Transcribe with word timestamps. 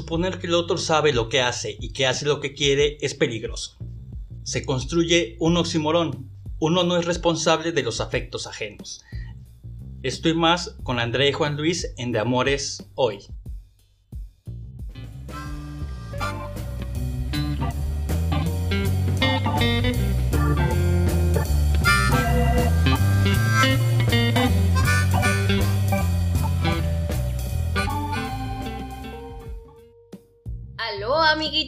Suponer 0.00 0.38
que 0.38 0.46
el 0.46 0.54
otro 0.54 0.78
sabe 0.78 1.12
lo 1.12 1.28
que 1.28 1.42
hace 1.42 1.76
y 1.78 1.92
que 1.92 2.06
hace 2.06 2.24
lo 2.24 2.40
que 2.40 2.54
quiere 2.54 2.96
es 3.02 3.12
peligroso. 3.12 3.76
Se 4.44 4.64
construye 4.64 5.36
un 5.40 5.58
oximorón. 5.58 6.30
Uno 6.58 6.84
no 6.84 6.96
es 6.96 7.04
responsable 7.04 7.72
de 7.72 7.82
los 7.82 8.00
afectos 8.00 8.46
ajenos. 8.46 9.02
Estoy 10.02 10.32
más 10.32 10.78
con 10.84 10.98
André 10.98 11.28
y 11.28 11.32
Juan 11.32 11.58
Luis 11.58 11.92
en 11.98 12.12
De 12.12 12.18
Amores 12.18 12.88
hoy. 12.94 13.18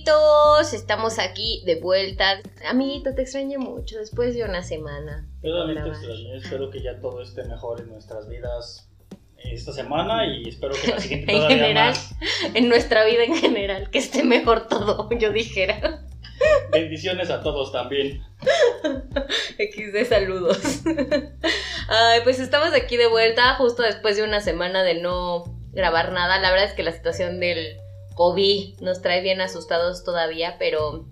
Amiguitos, 0.03 0.73
estamos 0.73 1.19
aquí 1.19 1.63
de 1.65 1.77
vuelta. 1.81 2.41
Amiguito, 2.69 3.15
te 3.15 3.23
extrañé 3.23 3.59
mucho 3.59 3.99
después 3.99 4.35
de 4.35 4.45
una 4.45 4.63
semana. 4.63 5.29
Yo 5.43 5.57
también 5.57 5.83
te 5.83 5.91
extrañé, 5.91 6.37
espero 6.37 6.71
que 6.71 6.83
ya 6.83 6.99
todo 7.01 7.23
esté 7.23 7.45
mejor 7.45 7.81
en 7.81 7.91
nuestras 7.91 8.29
vidas 8.29 8.89
esta 9.39 9.73
semana 9.73 10.27
y 10.27 10.49
espero 10.49 10.75
que 10.75 10.91
la 10.91 11.01
siguiente 11.01 11.33
En 11.37 11.49
general, 11.49 11.95
en 12.55 12.69
nuestra 12.69 13.05
vida 13.05 13.25
en 13.25 13.37
general, 13.37 13.91
que 13.91 13.99
esté 13.99 14.25
mejor 14.25 14.67
todo, 14.69 15.09
yo 15.19 15.33
dijera. 15.33 16.05
Bendiciones 16.73 17.31
a 17.31 17.41
todos 17.41 17.71
también. 17.71 18.23
XD 19.59 20.09
saludos. 20.09 20.83
Ay, 21.89 22.21
pues 22.25 22.41
estamos 22.41 22.73
aquí 22.73 22.97
de 22.97 23.07
vuelta 23.07 23.55
justo 23.55 23.83
después 23.83 24.17
de 24.17 24.25
una 24.25 24.41
semana 24.41 24.83
de 24.83 25.01
no 25.01 25.45
grabar 25.73 26.11
nada. 26.11 26.41
La 26.41 26.51
verdad 26.51 26.67
es 26.67 26.75
que 26.75 26.83
la 26.83 26.93
situación 26.93 27.39
del 27.39 27.82
COVID 28.15 28.81
nos 28.81 29.03
trae 29.03 29.21
bien 29.23 29.41
asustados 29.41 30.05
todavía, 30.05 30.57
pero 30.59 31.07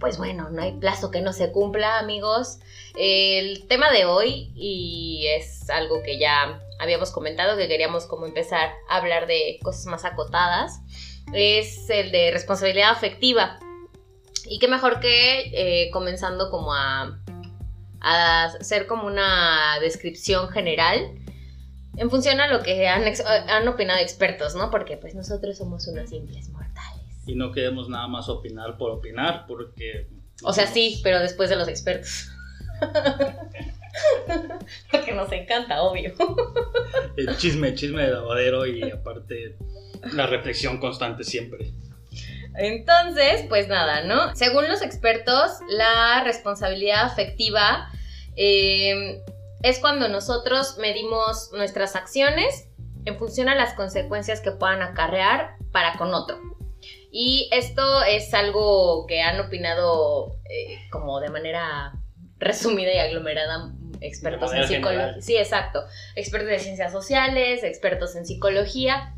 pues 0.00 0.18
bueno, 0.18 0.50
no 0.50 0.62
hay 0.62 0.72
plazo 0.72 1.10
que 1.10 1.20
no 1.20 1.32
se 1.32 1.50
cumpla, 1.50 1.98
amigos. 1.98 2.58
El 2.96 3.66
tema 3.66 3.90
de 3.90 4.04
hoy, 4.04 4.52
y 4.54 5.26
es 5.28 5.68
algo 5.70 6.02
que 6.02 6.18
ya 6.18 6.60
habíamos 6.78 7.10
comentado, 7.10 7.56
que 7.56 7.68
queríamos 7.68 8.06
como 8.06 8.26
empezar 8.26 8.70
a 8.88 8.96
hablar 8.96 9.26
de 9.26 9.58
cosas 9.62 9.86
más 9.86 10.04
acotadas, 10.04 10.80
es 11.32 11.90
el 11.90 12.12
de 12.12 12.30
responsabilidad 12.30 12.90
afectiva. 12.90 13.58
Y 14.46 14.58
qué 14.58 14.68
mejor 14.68 15.00
que 15.00 15.50
eh, 15.52 15.90
comenzando 15.90 16.50
como 16.50 16.72
a, 16.72 17.18
a 18.00 18.44
hacer 18.44 18.86
como 18.86 19.06
una 19.06 19.78
descripción 19.80 20.48
general 20.48 21.18
en 21.98 22.10
función 22.10 22.40
a 22.40 22.48
lo 22.48 22.62
que 22.62 22.88
han, 22.88 23.04
han 23.26 23.68
opinado 23.68 24.00
expertos, 24.00 24.54
¿no? 24.54 24.70
Porque 24.70 24.96
pues 24.96 25.14
nosotros 25.14 25.56
somos 25.56 25.86
unos 25.88 26.08
simples 26.08 26.48
mortales. 26.50 27.04
Y 27.26 27.34
no 27.34 27.52
queremos 27.52 27.88
nada 27.88 28.08
más 28.08 28.28
opinar 28.28 28.78
por 28.78 28.90
opinar, 28.90 29.44
porque... 29.46 30.08
O 30.42 30.52
sea, 30.52 30.66
sí, 30.66 31.00
pero 31.02 31.18
después 31.18 31.50
de 31.50 31.56
los 31.56 31.68
expertos. 31.68 32.30
porque 34.90 35.12
nos 35.12 35.30
encanta, 35.32 35.82
obvio. 35.82 36.14
El 37.16 37.36
chisme, 37.36 37.68
el 37.68 37.74
chisme 37.74 38.04
de 38.04 38.12
lavadero 38.12 38.66
y 38.66 38.90
aparte 38.90 39.56
la 40.12 40.26
reflexión 40.26 40.78
constante 40.78 41.24
siempre. 41.24 41.72
Entonces, 42.54 43.44
pues 43.48 43.68
nada, 43.68 44.04
¿no? 44.04 44.34
Según 44.34 44.68
los 44.68 44.82
expertos, 44.82 45.58
la 45.70 46.22
responsabilidad 46.24 47.04
afectiva 47.04 47.90
eh, 48.36 49.22
es 49.62 49.78
cuando 49.78 50.08
nosotros 50.08 50.78
medimos 50.78 51.50
nuestras 51.52 51.96
acciones 51.96 52.68
en 53.04 53.18
función 53.18 53.48
a 53.48 53.54
las 53.54 53.74
consecuencias 53.74 54.40
que 54.40 54.52
puedan 54.52 54.82
acarrear 54.82 55.56
para 55.72 55.96
con 55.96 56.14
otro. 56.14 56.38
Y 57.10 57.48
esto 57.52 58.02
es 58.04 58.32
algo 58.34 59.06
que 59.06 59.22
han 59.22 59.40
opinado 59.40 60.36
eh, 60.44 60.78
como 60.90 61.20
de 61.20 61.30
manera 61.30 61.92
resumida 62.38 62.92
y 62.92 62.98
aglomerada 62.98 63.72
expertos 64.00 64.52
en 64.52 64.68
psicología. 64.68 65.20
Sí, 65.20 65.36
exacto. 65.36 65.84
Expertos 66.14 66.50
de 66.50 66.58
ciencias 66.58 66.92
sociales, 66.92 67.64
expertos 67.64 68.14
en 68.14 68.26
psicología 68.26 69.14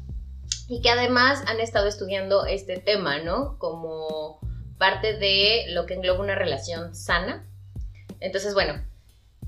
y 0.69 0.81
que 0.81 0.91
además 0.91 1.42
han 1.47 1.60
estado 1.60 1.88
estudiando 1.88 2.47
este 2.47 2.78
tema, 2.78 3.19
¿no? 3.19 3.59
Como 3.59 4.41
parte 4.78 5.19
de 5.19 5.66
lo 5.69 5.84
que 5.84 5.94
engloba 5.94 6.20
una 6.20 6.36
relación 6.36 6.94
sana. 6.94 7.47
Entonces, 8.20 8.54
bueno, 8.54 8.82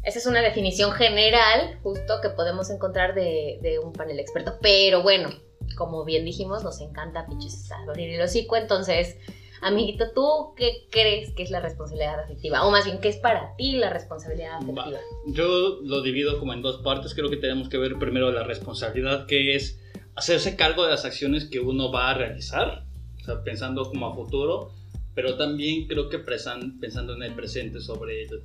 esa 0.05 0.19
es 0.19 0.27
una 0.27 0.41
definición 0.41 0.93
general, 0.93 1.79
justo 1.83 2.21
que 2.21 2.31
podemos 2.31 2.71
encontrar 2.71 3.15
de, 3.15 3.79
un 3.83 3.93
panel 3.93 4.19
experto. 4.19 4.59
Pero 4.61 5.03
bueno, 5.03 5.31
como 5.77 6.05
bien 6.05 6.25
dijimos, 6.25 6.65
nos 6.65 6.81
encanta 6.81 7.27
pinches 7.27 7.71
abrir 7.71 8.11
el 8.15 8.21
hocico. 8.21 8.57
Entonces, 8.57 9.17
amiguito, 9.61 10.07
¿tú 10.12 10.55
qué 10.57 10.89
crees 10.91 11.33
que 11.35 11.45
es 11.45 11.51
la 11.51 11.61
responsabilidad 11.61 12.19
afectiva? 12.19 12.67
O 12.67 12.71
más 12.73 12.85
bien, 12.85 12.99
¿qué 13.01 13.09
es 13.09 13.17
para 13.17 13.55
ti 13.57 13.77
la 13.77 13.91
responsabilidad 13.91 14.57
afectiva? 14.57 14.99
Yo 15.27 15.79
lo 15.83 16.03
divido 16.03 16.39
como 16.41 16.53
en 16.53 16.62
dos 16.62 16.79
partes. 16.79 17.15
Creo 17.15 17.31
que 17.31 17.37
tenemos 17.37 17.69
que 17.69 17.79
ver 17.79 17.97
primero 17.99 18.33
la 18.33 18.43
responsabilidad, 18.43 19.27
que 19.27 19.55
es 19.55 19.79
hacerse 20.17 20.57
cargo 20.57 20.83
de 20.85 20.91
las 20.91 21.05
acciones 21.05 21.45
que 21.45 21.61
uno 21.61 21.93
va 21.93 22.11
a 22.11 22.15
realizar, 22.15 22.85
o 23.21 23.25
sea, 23.25 23.45
pensando 23.45 23.89
como 23.89 24.09
a 24.09 24.15
futuro, 24.15 24.73
pero 25.15 25.37
también 25.37 25.87
creo 25.87 26.09
que 26.09 26.19
pensando 26.19 27.15
en 27.15 27.23
el 27.23 27.35
presente 27.35 27.81
sobre 27.81 28.25
el 28.25 28.43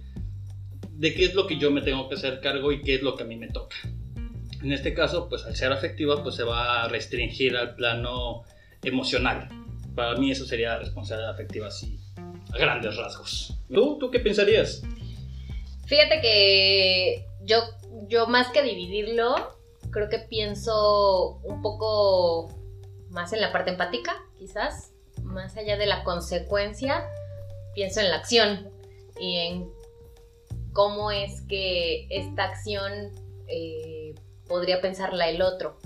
de 0.92 1.14
qué 1.14 1.26
es 1.26 1.34
lo 1.34 1.48
que 1.48 1.58
yo 1.58 1.72
me 1.72 1.82
tengo 1.82 2.10
que 2.10 2.16
hacer 2.16 2.40
cargo 2.42 2.72
y 2.72 2.82
qué 2.82 2.96
es 2.96 3.02
lo 3.02 3.16
que 3.16 3.24
a 3.24 3.26
mí 3.26 3.36
me 3.36 3.50
toca. 3.50 3.76
En 4.64 4.72
este 4.72 4.94
caso, 4.94 5.30
pues 5.30 5.46
al 5.46 5.56
ser 5.56 5.72
afectiva, 5.72 6.24
pues 6.24 6.36
se 6.36 6.44
va 6.44 6.84
a 6.84 6.88
restringir 6.88 7.56
al 7.56 7.76
plano 7.76 8.44
emocional. 8.84 9.48
Para 9.96 10.16
mí 10.16 10.32
eso 10.32 10.46
sería 10.46 10.70
la 10.70 10.80
responsabilidad 10.80 11.32
afectiva 11.32 11.68
así, 11.68 12.00
a 12.54 12.58
grandes 12.58 12.96
rasgos. 12.96 13.54
¿Tú, 13.72 13.98
tú 14.00 14.10
qué 14.10 14.20
pensarías? 14.20 14.82
Fíjate 15.86 16.22
que 16.22 17.26
yo, 17.44 17.58
yo 18.08 18.28
más 18.28 18.50
que 18.50 18.64
dividirlo, 18.64 19.58
creo 19.92 20.10
que 20.10 20.20
pienso 20.20 21.40
un 21.44 21.62
poco 21.62 22.50
más 23.10 23.32
en 23.34 23.42
la 23.42 23.52
parte 23.52 23.72
empática, 23.72 24.16
quizás, 24.38 24.92
más 25.24 25.56
allá 25.56 25.78
de 25.78 25.86
la 25.86 26.04
consecuencia, 26.04 27.06
pienso 27.74 28.02
en 28.02 28.10
la 28.10 28.18
acción 28.18 28.70
y 29.20 29.38
en 29.38 29.77
cómo 30.78 31.10
es 31.10 31.42
que 31.42 32.06
esta 32.12 32.44
acción 32.44 33.10
eh, 33.48 34.14
podría 34.48 34.80
pensarla 34.80 35.28
el 35.28 35.42
otro. 35.42 35.80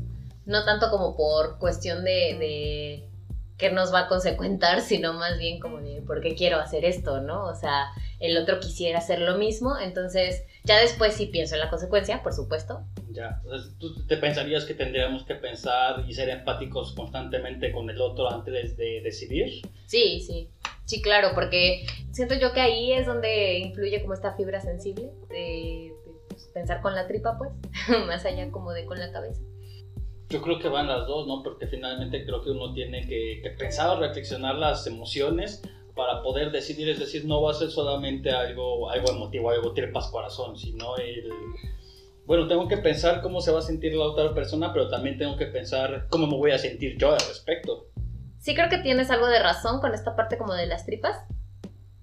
No 0.46 0.66
tanto 0.66 0.92
como 0.92 1.16
por 1.16 1.60
cuestión 1.60 2.04
de, 2.04 2.36
de 2.38 3.10
qué 3.58 3.72
nos 3.72 3.94
va 3.94 4.02
a 4.02 4.08
consecuentar, 4.10 4.82
sino 4.92 5.14
más 5.14 5.40
bien 5.40 5.62
como 5.62 5.80
de 5.80 6.02
por 6.02 6.20
qué 6.20 6.36
quiero 6.36 6.60
hacer 6.60 6.84
esto, 6.84 7.22
¿no? 7.22 7.46
O 7.46 7.56
sea, 7.56 7.86
el 8.20 8.36
otro 8.36 8.60
quisiera 8.60 9.00
hacer 9.00 9.22
lo 9.22 9.38
mismo, 9.38 9.80
entonces 9.80 10.44
ya 10.66 10.78
después 10.78 11.14
sí 11.14 11.28
pienso 11.28 11.56
en 11.56 11.62
la 11.62 11.70
consecuencia, 11.70 12.22
por 12.22 12.34
supuesto. 12.34 12.82
Ya, 13.12 13.42
¿tú 13.80 14.06
te 14.08 14.18
pensarías 14.18 14.66
que 14.66 14.74
tendríamos 14.74 15.24
que 15.24 15.36
pensar 15.36 16.04
y 16.06 16.14
ser 16.14 16.28
empáticos 16.28 16.92
constantemente 16.96 17.72
con 17.72 17.90
el 17.90 18.02
otro 18.02 18.30
antes 18.30 18.76
de 18.76 19.00
decidir? 19.02 19.62
Sí, 19.86 20.20
sí. 20.20 20.50
Sí, 20.86 21.02
claro, 21.02 21.30
porque 21.34 21.86
siento 22.12 22.36
yo 22.36 22.54
que 22.54 22.62
ahí 22.62 22.92
es 22.94 23.06
donde 23.06 23.60
influye 23.60 24.02
como 24.02 24.14
esta 24.14 24.34
fibra 24.36 24.62
sensible 24.62 25.12
de, 25.30 25.94
pues, 26.28 26.50
pensar 26.54 26.82
con 26.82 26.96
la 26.96 27.08
tripa, 27.08 27.38
pues, 27.38 27.52
más 28.08 28.26
allá 28.26 28.52
como 28.52 28.72
de 28.72 28.86
con 28.86 29.00
la 29.00 29.12
cabeza. 29.12 29.42
Yo 30.30 30.42
creo 30.42 30.60
que 30.60 30.70
van 30.70 30.88
las 30.88 31.08
dos, 31.08 31.28
¿no? 31.28 31.44
Porque 31.44 31.68
finalmente 31.68 32.26
creo 32.26 32.42
que 32.42 32.52
uno 32.52 32.74
tiene 32.74 33.06
que, 33.06 33.42
que 33.44 33.50
pensar, 33.52 34.00
reflexionar 34.00 34.56
las 34.56 34.88
emociones 34.88 35.62
para 35.94 36.22
poder 36.22 36.52
decidir, 36.52 36.90
es 36.90 37.00
decir, 37.00 37.26
no 37.26 37.42
va 37.42 37.52
a 37.52 37.54
ser 37.54 37.70
solamente 37.70 38.32
algo, 38.32 38.90
algo 38.90 39.12
emotivo, 39.12 39.50
algo 39.50 39.74
tripas 39.74 40.08
corazón, 40.08 40.58
sino 40.58 40.96
el... 40.98 41.30
Bueno, 42.26 42.48
tengo 42.48 42.68
que 42.68 42.78
pensar 42.78 43.22
cómo 43.22 43.42
se 43.42 43.52
va 43.52 43.60
a 43.60 43.64
sentir 43.64 43.94
la 43.94 44.06
otra 44.06 44.34
persona, 44.34 44.72
pero 44.72 44.88
también 44.88 45.18
tengo 45.18 45.36
que 45.36 45.48
pensar 45.48 46.08
cómo 46.10 46.28
me 46.28 46.38
voy 46.38 46.52
a 46.52 46.58
sentir 46.58 46.98
yo 46.98 47.12
al 47.12 47.20
respecto 47.20 47.91
sí 48.42 48.56
creo 48.56 48.70
que 48.70 48.80
tienes 48.80 49.10
algo 49.12 49.28
de 49.28 49.40
razón 49.40 49.80
con 49.80 49.94
esta 49.94 50.16
parte 50.16 50.38
como 50.38 50.54
de 50.54 50.66
las 50.66 50.86
tripas, 50.86 51.16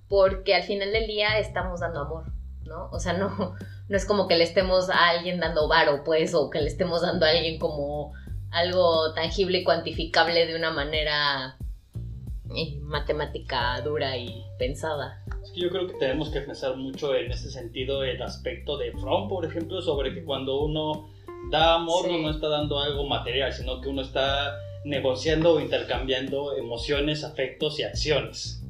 porque 0.09 0.55
al 0.55 0.63
final 0.63 0.93
del 0.93 1.07
día 1.07 1.39
estamos 1.39 1.81
dando 1.81 2.01
amor, 2.01 2.33
¿no? 2.65 2.89
O 2.91 3.01
sea, 3.01 3.13
no, 3.13 3.55
no 3.89 3.97
es 3.97 4.07
como 4.07 4.27
que 4.29 4.37
le 4.37 4.45
estemos 4.45 4.89
a 4.89 5.09
alguien 5.09 5.41
dando 5.41 5.69
varo, 5.69 6.05
pues, 6.05 6.35
o 6.35 6.49
que 6.49 6.61
le 6.61 6.69
estemos 6.69 7.03
dando 7.03 7.27
a 7.27 7.31
alguien 7.31 7.59
como 7.59 8.13
algo 8.51 9.13
tangible 9.15 9.59
y 9.59 9.65
cuantificable 9.65 10.47
de 10.47 10.57
una 10.57 10.71
manera 10.71 11.59
eh, 12.57 12.79
matemática 12.81 13.81
dura 13.83 14.17
y 14.17 14.43
pensada. 14.59 15.23
Es 15.43 15.51
que 15.51 15.61
yo 15.61 15.71
creo 15.71 15.89
que 15.89 15.95
tenemos 15.95 16.31
que 16.31 16.41
pensar 16.41 16.77
mucho 16.77 17.15
en 17.15 17.33
ese 17.33 17.51
sentido 17.51 18.05
el 18.05 18.23
aspecto 18.23 18.79
de 18.79 18.93
Fromm, 18.93 19.29
por 19.29 19.45
ejemplo, 19.45 19.83
sobre 19.83 20.15
que 20.15 20.25
cuando 20.25 20.61
uno 20.61 21.11
da 21.51 21.75
amor 21.75 22.09
no 22.11 22.31
está 22.31 22.49
dando 22.49 22.79
algo 22.79 23.07
material, 23.07 23.53
sino 23.53 23.81
que 23.81 23.89
uno 23.89 24.03
está 24.03 24.55
negociando 24.85 25.55
o 25.55 25.61
intercambiando 25.61 26.57
emociones, 26.57 27.25
afectos 27.25 27.79
y 27.79 27.83
acciones. 27.83 28.63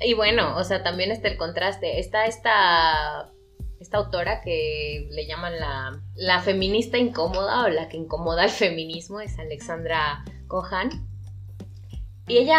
Y 0.00 0.14
bueno, 0.14 0.56
o 0.56 0.64
sea, 0.64 0.82
también 0.82 1.10
está 1.10 1.28
el 1.28 1.36
contraste. 1.36 1.98
Está 2.00 2.26
esta, 2.26 3.32
esta 3.80 3.98
autora 3.98 4.40
que 4.42 5.08
le 5.10 5.26
llaman 5.26 5.58
la, 5.58 6.02
la 6.14 6.40
feminista 6.40 6.98
incómoda 6.98 7.64
o 7.64 7.68
la 7.68 7.88
que 7.88 7.96
incomoda 7.96 8.42
al 8.42 8.50
feminismo, 8.50 9.20
es 9.20 9.38
Alexandra 9.38 10.24
Cohan. 10.48 10.90
y 12.26 12.38
ella, 12.38 12.58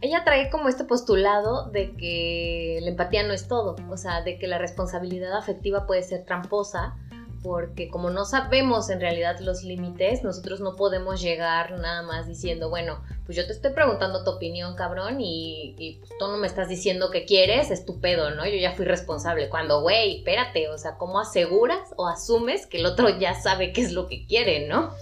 ella 0.00 0.24
trae 0.24 0.50
como 0.50 0.68
este 0.68 0.84
postulado 0.84 1.70
de 1.70 1.94
que 1.96 2.78
la 2.82 2.90
empatía 2.90 3.22
no 3.22 3.32
es 3.32 3.48
todo, 3.48 3.76
o 3.90 3.96
sea, 3.96 4.22
de 4.22 4.38
que 4.38 4.46
la 4.46 4.58
responsabilidad 4.58 5.36
afectiva 5.36 5.86
puede 5.86 6.02
ser 6.02 6.24
tramposa, 6.24 6.96
porque 7.42 7.88
como 7.88 8.10
no 8.10 8.24
sabemos 8.24 8.90
en 8.90 9.00
realidad 9.00 9.38
los 9.40 9.62
límites, 9.62 10.22
nosotros 10.22 10.60
no 10.60 10.76
podemos 10.76 11.20
llegar 11.20 11.78
nada 11.78 12.02
más 12.02 12.26
diciendo, 12.26 12.68
bueno, 12.68 13.02
pues 13.26 13.36
yo 13.36 13.46
te 13.46 13.52
estoy 13.52 13.72
preguntando 13.72 14.24
tu 14.24 14.30
opinión, 14.30 14.74
cabrón, 14.74 15.20
y, 15.20 15.74
y 15.78 16.00
tú 16.18 16.26
no 16.26 16.36
me 16.36 16.46
estás 16.46 16.68
diciendo 16.68 17.10
que 17.10 17.24
quieres, 17.24 17.70
estúpido, 17.70 18.30
¿no? 18.30 18.46
Yo 18.46 18.56
ya 18.56 18.74
fui 18.74 18.84
responsable. 18.84 19.48
Cuando, 19.48 19.82
güey, 19.82 20.18
espérate, 20.18 20.68
o 20.68 20.78
sea, 20.78 20.96
¿cómo 20.96 21.20
aseguras 21.20 21.94
o 21.96 22.08
asumes 22.08 22.66
que 22.66 22.78
el 22.78 22.86
otro 22.86 23.18
ya 23.18 23.34
sabe 23.34 23.72
qué 23.72 23.82
es 23.82 23.92
lo 23.92 24.08
que 24.08 24.26
quiere, 24.26 24.66
¿no? 24.66 24.92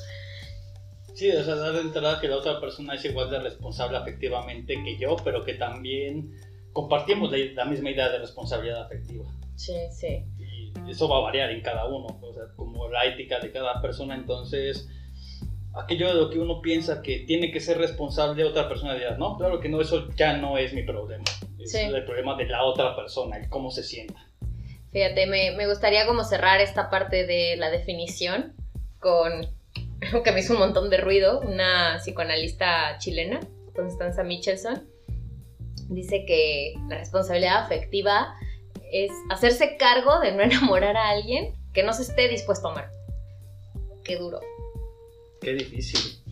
Sí, 1.15 1.31
o 1.31 1.43
sea, 1.43 1.55
dar 1.55 1.73
de 1.73 1.81
entrada 1.81 2.21
que 2.21 2.29
la 2.29 2.37
otra 2.37 2.61
persona 2.61 2.94
es 2.94 3.05
igual 3.06 3.31
de 3.31 3.38
responsable 3.38 3.97
afectivamente 3.97 4.75
que 4.85 4.99
yo, 4.99 5.17
pero 5.25 5.44
que 5.44 5.55
también 5.55 6.31
compartimos 6.75 7.33
la, 7.33 7.38
la 7.55 7.65
misma 7.65 7.91
idea 7.91 8.11
de 8.11 8.19
responsabilidad 8.19 8.83
afectiva. 8.83 9.25
Sí, 9.56 9.73
sí. 9.91 10.23
Eso 10.88 11.08
va 11.08 11.19
a 11.19 11.20
variar 11.20 11.50
en 11.50 11.61
cada 11.62 11.87
uno, 11.87 12.06
o 12.20 12.32
sea, 12.32 12.44
como 12.56 12.88
la 12.88 13.05
ética 13.05 13.40
de 13.40 13.50
cada 13.52 13.81
persona, 13.81 14.14
entonces 14.14 14.88
aquello 15.75 16.08
de 16.08 16.14
lo 16.14 16.31
que 16.31 16.38
uno 16.38 16.61
piensa 16.62 17.02
que 17.02 17.20
tiene 17.26 17.50
que 17.52 17.61
ser 17.61 17.78
responsable 17.78 18.43
de 18.43 18.49
otra 18.49 18.69
persona, 18.69 18.94
dirá, 18.94 19.17
no, 19.19 19.37
claro 19.37 19.61
que 19.61 19.69
no, 19.69 19.81
eso 19.81 20.08
ya 20.17 20.37
no 20.37 20.56
es 20.58 20.73
mi 20.73 20.82
problema, 20.82 21.25
es 21.58 21.73
Sí. 21.73 21.78
el 21.78 22.05
problema 22.05 22.34
de 22.37 22.46
la 22.46 22.64
otra 22.64 22.96
persona, 22.96 23.37
el 23.37 23.49
cómo 23.49 23.70
se 23.70 23.82
sienta. 23.82 24.20
Fíjate, 24.93 25.26
me, 25.26 25.50
me 25.56 25.67
gustaría 25.69 26.06
como 26.06 26.25
cerrar 26.25 26.61
esta 26.61 26.88
parte 26.88 27.26
de 27.26 27.56
la 27.58 27.69
definición 27.70 28.55
con 29.00 29.31
algo 30.00 30.23
que 30.23 30.32
me 30.32 30.40
hizo 30.40 30.55
un 30.55 30.61
montón 30.61 30.88
de 30.88 30.96
ruido, 30.99 31.40
una 31.40 31.96
psicoanalista 31.99 32.96
chilena, 32.99 33.40
Constanza 33.75 34.23
Michelson, 34.23 34.88
dice 35.90 36.25
que 36.26 36.75
la 36.88 36.99
responsabilidad 36.99 37.58
afectiva 37.62 38.34
es 38.93 39.11
hacerse 39.31 39.77
cargo 39.77 40.21
de 40.21 40.33
no 40.33 40.43
enamorar 40.43 40.97
a 40.97 41.11
alguien 41.11 41.55
que 41.73 41.83
no 41.83 41.93
se 41.93 42.03
esté 42.03 42.29
dispuesto 42.29 42.69
a 42.69 42.73
amar. 42.73 42.91
Qué 44.05 44.17
duro. 44.17 44.41
Qué 45.41 45.55
difícil. 45.55 46.23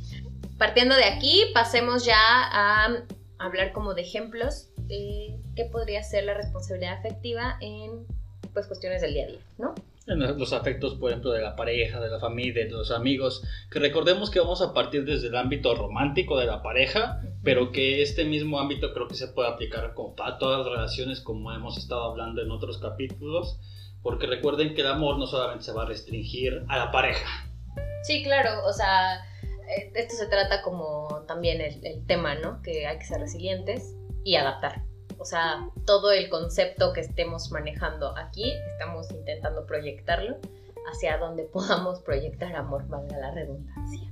Partiendo 0.59 0.95
de 0.95 1.05
aquí, 1.05 1.45
pasemos 1.53 2.05
ya 2.05 2.17
a 2.19 3.05
hablar 3.39 3.73
como 3.73 3.95
de 3.95 4.03
ejemplos 4.03 4.69
de 4.77 5.37
qué 5.57 5.65
podría 5.65 6.03
ser 6.03 6.25
la 6.25 6.35
responsabilidad 6.35 6.95
afectiva 6.95 7.57
en 7.61 8.07
pues 8.53 8.67
cuestiones 8.67 9.03
del 9.03 9.15
día 9.15 9.25
a 9.25 9.29
día, 9.29 9.41
¿no? 9.59 9.75
En 10.07 10.19
los 10.39 10.53
afectos, 10.53 10.97
por 10.97 11.11
ejemplo, 11.11 11.31
de 11.31 11.41
la 11.41 11.57
pareja, 11.57 11.99
de 11.99 12.11
la 12.11 12.21
familia, 12.21 12.65
de 12.65 12.71
los 12.71 12.91
amigos, 12.91 13.43
que 13.71 13.79
recordemos 13.79 14.31
que 14.31 14.39
vamos 14.39 14.61
a 14.61 14.75
partir 14.75 15.07
desde 15.07 15.29
el 15.29 15.37
ámbito 15.37 15.75
romántico 15.75 16.39
de 16.39 16.45
la 16.45 16.63
pareja, 16.63 17.23
pero 17.43 17.73
que 17.73 18.03
este 18.03 18.25
mismo 18.25 18.61
ámbito 18.61 18.93
creo 18.93 19.09
que 19.09 19.15
se 19.15 19.29
puede 19.29 19.49
aplicar 19.49 19.95
para 20.15 20.37
todas 20.37 20.59
las 20.59 20.69
relaciones, 20.69 21.21
como 21.21 21.53
hemos 21.53 21.79
estado 21.79 22.05
hablando 22.05 22.43
en 22.43 22.51
otros 22.51 22.77
capítulos, 22.79 23.59
porque 24.03 24.27
recuerden 24.27 24.75
que 24.75 24.83
el 24.83 24.89
amor 24.89 25.19
no 25.19 25.27
solamente 25.27 25.65
se 25.65 25.73
va 25.73 25.85
a 25.85 25.87
restringir 25.87 26.65
a 26.69 26.77
la 26.77 26.93
pareja. 26.93 27.49
Sí, 28.03 28.23
claro, 28.23 28.67
o 28.67 28.73
sea, 28.75 29.25
eh, 29.75 29.91
esto 29.95 30.17
se 30.17 30.27
trata 30.27 30.61
como 30.61 31.25
también 31.27 31.63
el, 31.63 31.81
el 31.83 32.07
tema, 32.07 32.35
¿no? 32.35 32.61
Que 32.61 32.87
hay 32.87 32.99
que 32.99 33.07
ser 33.07 33.21
resilientes 33.21 33.97
y 34.23 34.37
adaptar. 34.37 34.83
O 35.19 35.25
sea, 35.25 35.69
todo 35.87 36.13
el 36.13 36.29
concepto 36.29 36.93
que 36.93 37.01
estemos 37.01 37.51
manejando 37.51 38.17
aquí, 38.17 38.53
estamos 38.73 39.11
intentando 39.11 39.67
proyectarlo 39.67 40.37
hacia 40.91 41.19
donde 41.19 41.45
podamos 41.53 42.01
proyectar 42.01 42.55
amor, 42.55 42.87
valga 42.89 43.19
la 43.19 43.31
redundancia. 43.31 44.11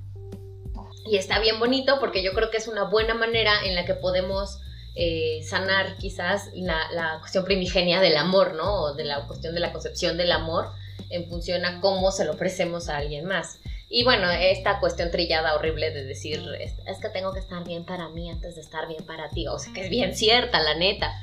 Y 1.05 1.17
está 1.17 1.39
bien 1.39 1.59
bonito 1.59 1.99
porque 1.99 2.23
yo 2.23 2.33
creo 2.33 2.49
que 2.49 2.57
es 2.57 2.67
una 2.67 2.85
buena 2.85 3.13
manera 3.13 3.65
en 3.65 3.75
la 3.75 3.85
que 3.85 3.93
podemos 3.93 4.61
eh, 4.95 5.41
sanar 5.43 5.97
quizás 5.97 6.49
la, 6.53 6.89
la 6.91 7.19
cuestión 7.19 7.43
primigenia 7.43 7.99
del 7.99 8.15
amor, 8.15 8.53
¿no? 8.53 8.83
O 8.83 8.93
de 8.93 9.03
la 9.03 9.27
cuestión 9.27 9.53
de 9.53 9.59
la 9.59 9.73
concepción 9.73 10.17
del 10.17 10.31
amor 10.31 10.67
en 11.09 11.27
función 11.29 11.65
a 11.65 11.81
cómo 11.81 12.11
se 12.11 12.25
lo 12.25 12.31
ofrecemos 12.31 12.89
a 12.89 12.97
alguien 12.97 13.25
más. 13.25 13.59
Y 13.95 14.03
bueno, 14.03 14.27
esta 14.31 14.79
cuestión 14.79 15.11
trillada 15.11 15.53
horrible 15.53 15.91
de 15.91 16.03
decir, 16.03 16.41
es, 16.59 16.73
es 16.87 16.97
que 16.97 17.09
tengo 17.09 17.31
que 17.31 17.39
estar 17.39 17.63
bien 17.63 17.85
para 17.85 18.09
mí 18.09 18.27
antes 18.27 18.55
de 18.55 18.61
estar 18.61 18.87
bien 18.87 19.05
para 19.05 19.29
ti. 19.29 19.47
O 19.47 19.59
sea, 19.59 19.71
que 19.71 19.83
es 19.83 19.89
bien 19.91 20.15
cierta, 20.15 20.59
la 20.59 20.73
neta. 20.73 21.13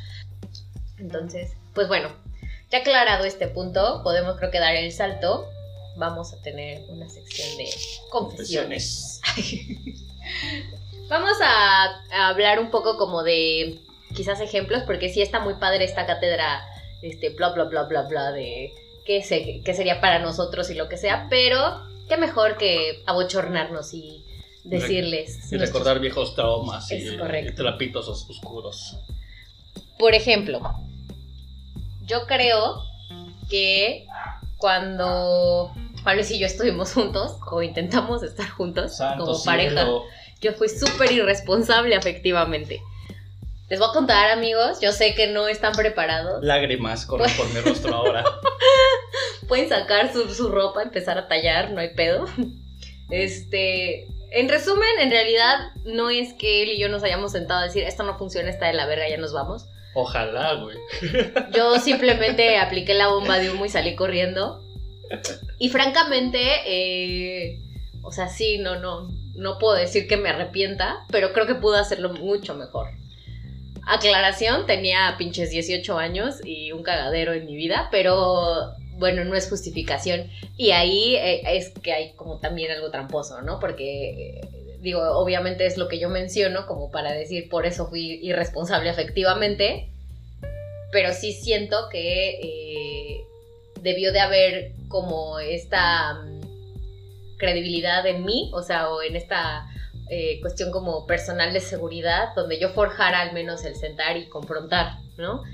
Entonces, 0.97 1.51
pues 1.75 1.89
bueno, 1.89 2.11
ya 2.71 2.79
aclarado 2.79 3.25
este 3.25 3.49
punto, 3.49 4.03
podemos 4.05 4.37
creo 4.37 4.53
que 4.53 4.61
dar 4.61 4.77
el 4.77 4.93
salto. 4.93 5.51
Vamos 5.97 6.33
a 6.33 6.41
tener 6.43 6.89
una 6.89 7.09
sección 7.09 7.59
de 7.59 7.71
confesiones. 8.09 9.21
Vamos 11.09 11.39
a, 11.43 11.87
a 12.13 12.29
hablar 12.29 12.61
un 12.61 12.71
poco 12.71 12.97
como 12.99 13.25
de 13.25 13.81
quizás 14.15 14.41
ejemplos, 14.41 14.85
porque 14.87 15.09
sí 15.09 15.23
está 15.23 15.41
muy 15.41 15.55
padre 15.55 15.83
esta 15.87 16.07
cátedra, 16.07 16.65
este, 17.03 17.31
bla, 17.31 17.49
bla, 17.49 17.65
bla, 17.65 17.83
bla, 17.83 18.03
bla, 18.03 18.31
de 18.31 18.73
qué, 19.05 19.25
se, 19.25 19.61
qué 19.65 19.75
sería 19.75 20.01
para 20.01 20.21
nosotros 20.21 20.71
y 20.71 20.75
lo 20.75 20.89
que 20.89 20.99
sea, 20.99 21.27
pero 21.29 21.91
qué 22.11 22.19
mejor 22.19 22.59
que 22.59 23.03
abochornarnos 23.07 23.95
y 23.95 24.27
decirles. 24.65 25.37
Y 25.51 25.57
nuestros- 25.57 25.61
recordar 25.63 26.01
viejos 26.01 26.35
traumas 26.35 26.91
y, 26.93 27.17
trapitos 27.57 28.07
os- 28.09 28.29
oscuros. 28.29 28.97
Por 29.99 30.15
ejemplo, 30.15 30.61
yo 32.05 32.27
creo 32.27 32.83
que 33.49 34.07
cuando 34.59 35.73
Pablo 36.05 36.23
y 36.29 36.39
yo 36.39 36.47
estuvimos 36.47 36.93
juntos, 36.93 37.37
o 37.51 37.63
intentamos 37.63 38.23
estar 38.23 38.49
juntos 38.51 38.97
Santo 38.97 39.25
como 39.25 39.45
pareja, 39.45 39.83
cielo. 39.83 40.03
yo 40.41 40.53
fui 40.53 40.69
súper 40.69 41.13
irresponsable 41.13 41.95
afectivamente. 41.95 42.81
Les 43.69 43.79
voy 43.79 43.89
a 43.89 43.93
contar, 43.93 44.31
amigos, 44.31 44.81
yo 44.81 44.91
sé 44.93 45.15
que 45.15 45.29
no 45.29 45.47
están 45.47 45.73
preparados. 45.75 46.43
Lágrimas 46.43 47.07
corren 47.07 47.31
por 47.37 47.49
mi 47.55 47.61
rostro 47.61 47.95
ahora. 47.95 48.25
Pueden 49.51 49.69
sacar 49.69 50.13
su, 50.13 50.33
su 50.33 50.49
ropa, 50.49 50.83
empezar 50.83 51.19
a 51.19 51.29
tallar, 51.29 51.73
no 51.73 51.81
hay 51.81 51.93
pedo. 51.95 52.25
Este, 53.11 54.07
en 54.31 54.49
resumen, 54.49 54.89
en 55.01 55.11
realidad 55.11 55.73
no 55.85 56.11
es 56.11 56.33
que 56.35 56.63
él 56.63 56.69
y 56.71 56.79
yo 56.79 56.89
nos 56.89 57.03
hayamos 57.03 57.33
sentado 57.33 57.61
a 57.61 57.65
decir, 57.65 57.83
esto 57.83 58.05
no 58.05 58.17
funciona, 58.17 58.49
está 58.49 58.69
de 58.69 58.75
la 58.75 58.87
verga, 58.87 59.09
ya 59.09 59.17
nos 59.17 59.33
vamos. 59.33 59.67
Ojalá, 59.95 60.55
güey. 60.55 60.77
Yo 61.53 61.81
simplemente 61.81 62.59
apliqué 62.59 62.95
la 62.95 63.09
bomba 63.09 63.41
de 63.41 63.51
humo 63.51 63.65
y 63.65 63.69
salí 63.69 63.97
corriendo. 63.97 64.63
Y 65.59 65.69
francamente, 65.71 66.39
eh, 66.65 67.59
o 68.03 68.13
sea, 68.13 68.29
sí, 68.29 68.59
no, 68.59 68.79
no, 68.79 69.09
no 69.35 69.59
puedo 69.59 69.75
decir 69.75 70.07
que 70.07 70.17
me 70.17 70.29
arrepienta, 70.29 71.05
pero 71.11 71.33
creo 71.33 71.49
que 71.49 71.57
pude 71.57 71.81
hacerlo 71.81 72.13
mucho 72.13 72.55
mejor. 72.55 72.87
Aclaración, 73.85 74.67
tenía 74.67 75.17
pinches 75.19 75.51
18 75.51 75.99
años 75.99 76.37
y 76.45 76.71
un 76.71 76.85
cagadero 76.85 77.33
en 77.33 77.47
mi 77.47 77.57
vida, 77.57 77.89
pero 77.91 78.73
bueno, 79.01 79.25
no 79.25 79.35
es 79.35 79.49
justificación. 79.49 80.31
Y 80.57 80.71
ahí 80.71 81.17
eh, 81.17 81.57
es 81.57 81.71
que 81.71 81.93
hay 81.93 82.13
como 82.13 82.39
también 82.39 82.71
algo 82.71 82.91
tramposo, 82.91 83.41
¿no? 83.43 83.59
Porque, 83.59 84.39
eh, 84.39 84.41
digo, 84.81 85.01
obviamente 85.19 85.67
es 85.67 85.77
lo 85.77 85.89
que 85.89 85.99
yo 85.99 86.09
menciono 86.09 86.67
como 86.67 86.91
para 86.91 87.13
decir, 87.13 87.49
por 87.49 87.67
eso 87.67 87.89
fui 87.89 88.21
irresponsable 88.23 88.91
efectivamente, 88.91 89.91
pero 90.93 91.13
sí 91.13 91.33
siento 91.33 91.89
que 91.91 92.41
eh, 92.41 93.25
debió 93.81 94.13
de 94.13 94.21
haber 94.21 94.73
como 94.89 95.41
esta 95.41 96.15
mm, 96.15 97.39
credibilidad 97.39 98.07
en 98.07 98.25
mí, 98.25 98.51
o 98.53 98.63
sea, 98.63 98.91
o 98.91 99.03
en 99.03 99.17
esta 99.17 99.67
cuestión 100.43 100.73
como 100.73 101.07
personal 101.07 101.53
de 101.53 101.61
seguridad, 101.61 102.35
donde 102.35 102.59
yo 102.59 102.71
forjara 102.71 103.21
al 103.21 103.33
menos 103.33 103.65
el 103.65 103.77
sentar 103.77 104.17
y 104.17 104.27
confrontar, 104.27 104.95
¿no? 105.17 105.45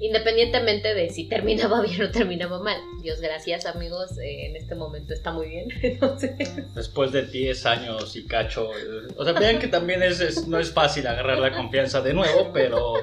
Independientemente 0.00 0.94
de 0.94 1.10
si 1.10 1.28
terminaba 1.28 1.82
bien 1.86 2.02
o 2.02 2.10
terminaba 2.10 2.58
mal. 2.60 2.78
Dios 3.02 3.20
gracias, 3.20 3.66
amigos, 3.66 4.18
eh, 4.18 4.46
en 4.46 4.56
este 4.56 4.74
momento 4.74 5.12
está 5.12 5.32
muy 5.32 5.48
bien. 5.48 5.68
Después 6.74 7.12
de 7.12 7.26
10 7.26 7.66
años 7.66 8.16
y 8.16 8.24
cacho. 8.26 8.70
eh, 8.76 9.08
O 9.16 9.24
sea, 9.24 9.34
vean 9.34 9.58
que 9.58 9.68
también 9.68 10.02
es, 10.02 10.48
no 10.48 10.58
es 10.58 10.72
fácil 10.72 11.06
agarrar 11.06 11.38
la 11.38 11.52
confianza 11.52 12.00
de 12.00 12.14
nuevo, 12.14 12.50
pero. 12.52 12.94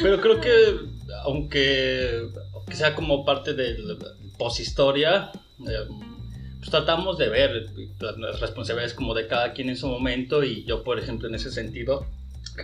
Pero 0.00 0.20
creo 0.20 0.40
que, 0.40 0.52
aunque, 1.24 2.28
aunque 2.54 2.76
sea 2.76 2.94
como 2.94 3.24
parte 3.24 3.52
del 3.54 3.98
poshistoria, 4.38 5.32
eh, 5.60 5.88
pues 6.58 6.70
tratamos 6.70 7.18
de 7.18 7.28
ver 7.28 7.66
las 7.98 8.40
responsabilidades 8.40 8.94
como 8.94 9.14
de 9.14 9.26
cada 9.26 9.52
quien 9.52 9.70
en 9.70 9.76
su 9.76 9.88
momento. 9.88 10.44
Y 10.44 10.64
yo, 10.64 10.84
por 10.84 11.00
ejemplo, 11.00 11.26
en 11.26 11.34
ese 11.34 11.50
sentido, 11.50 12.06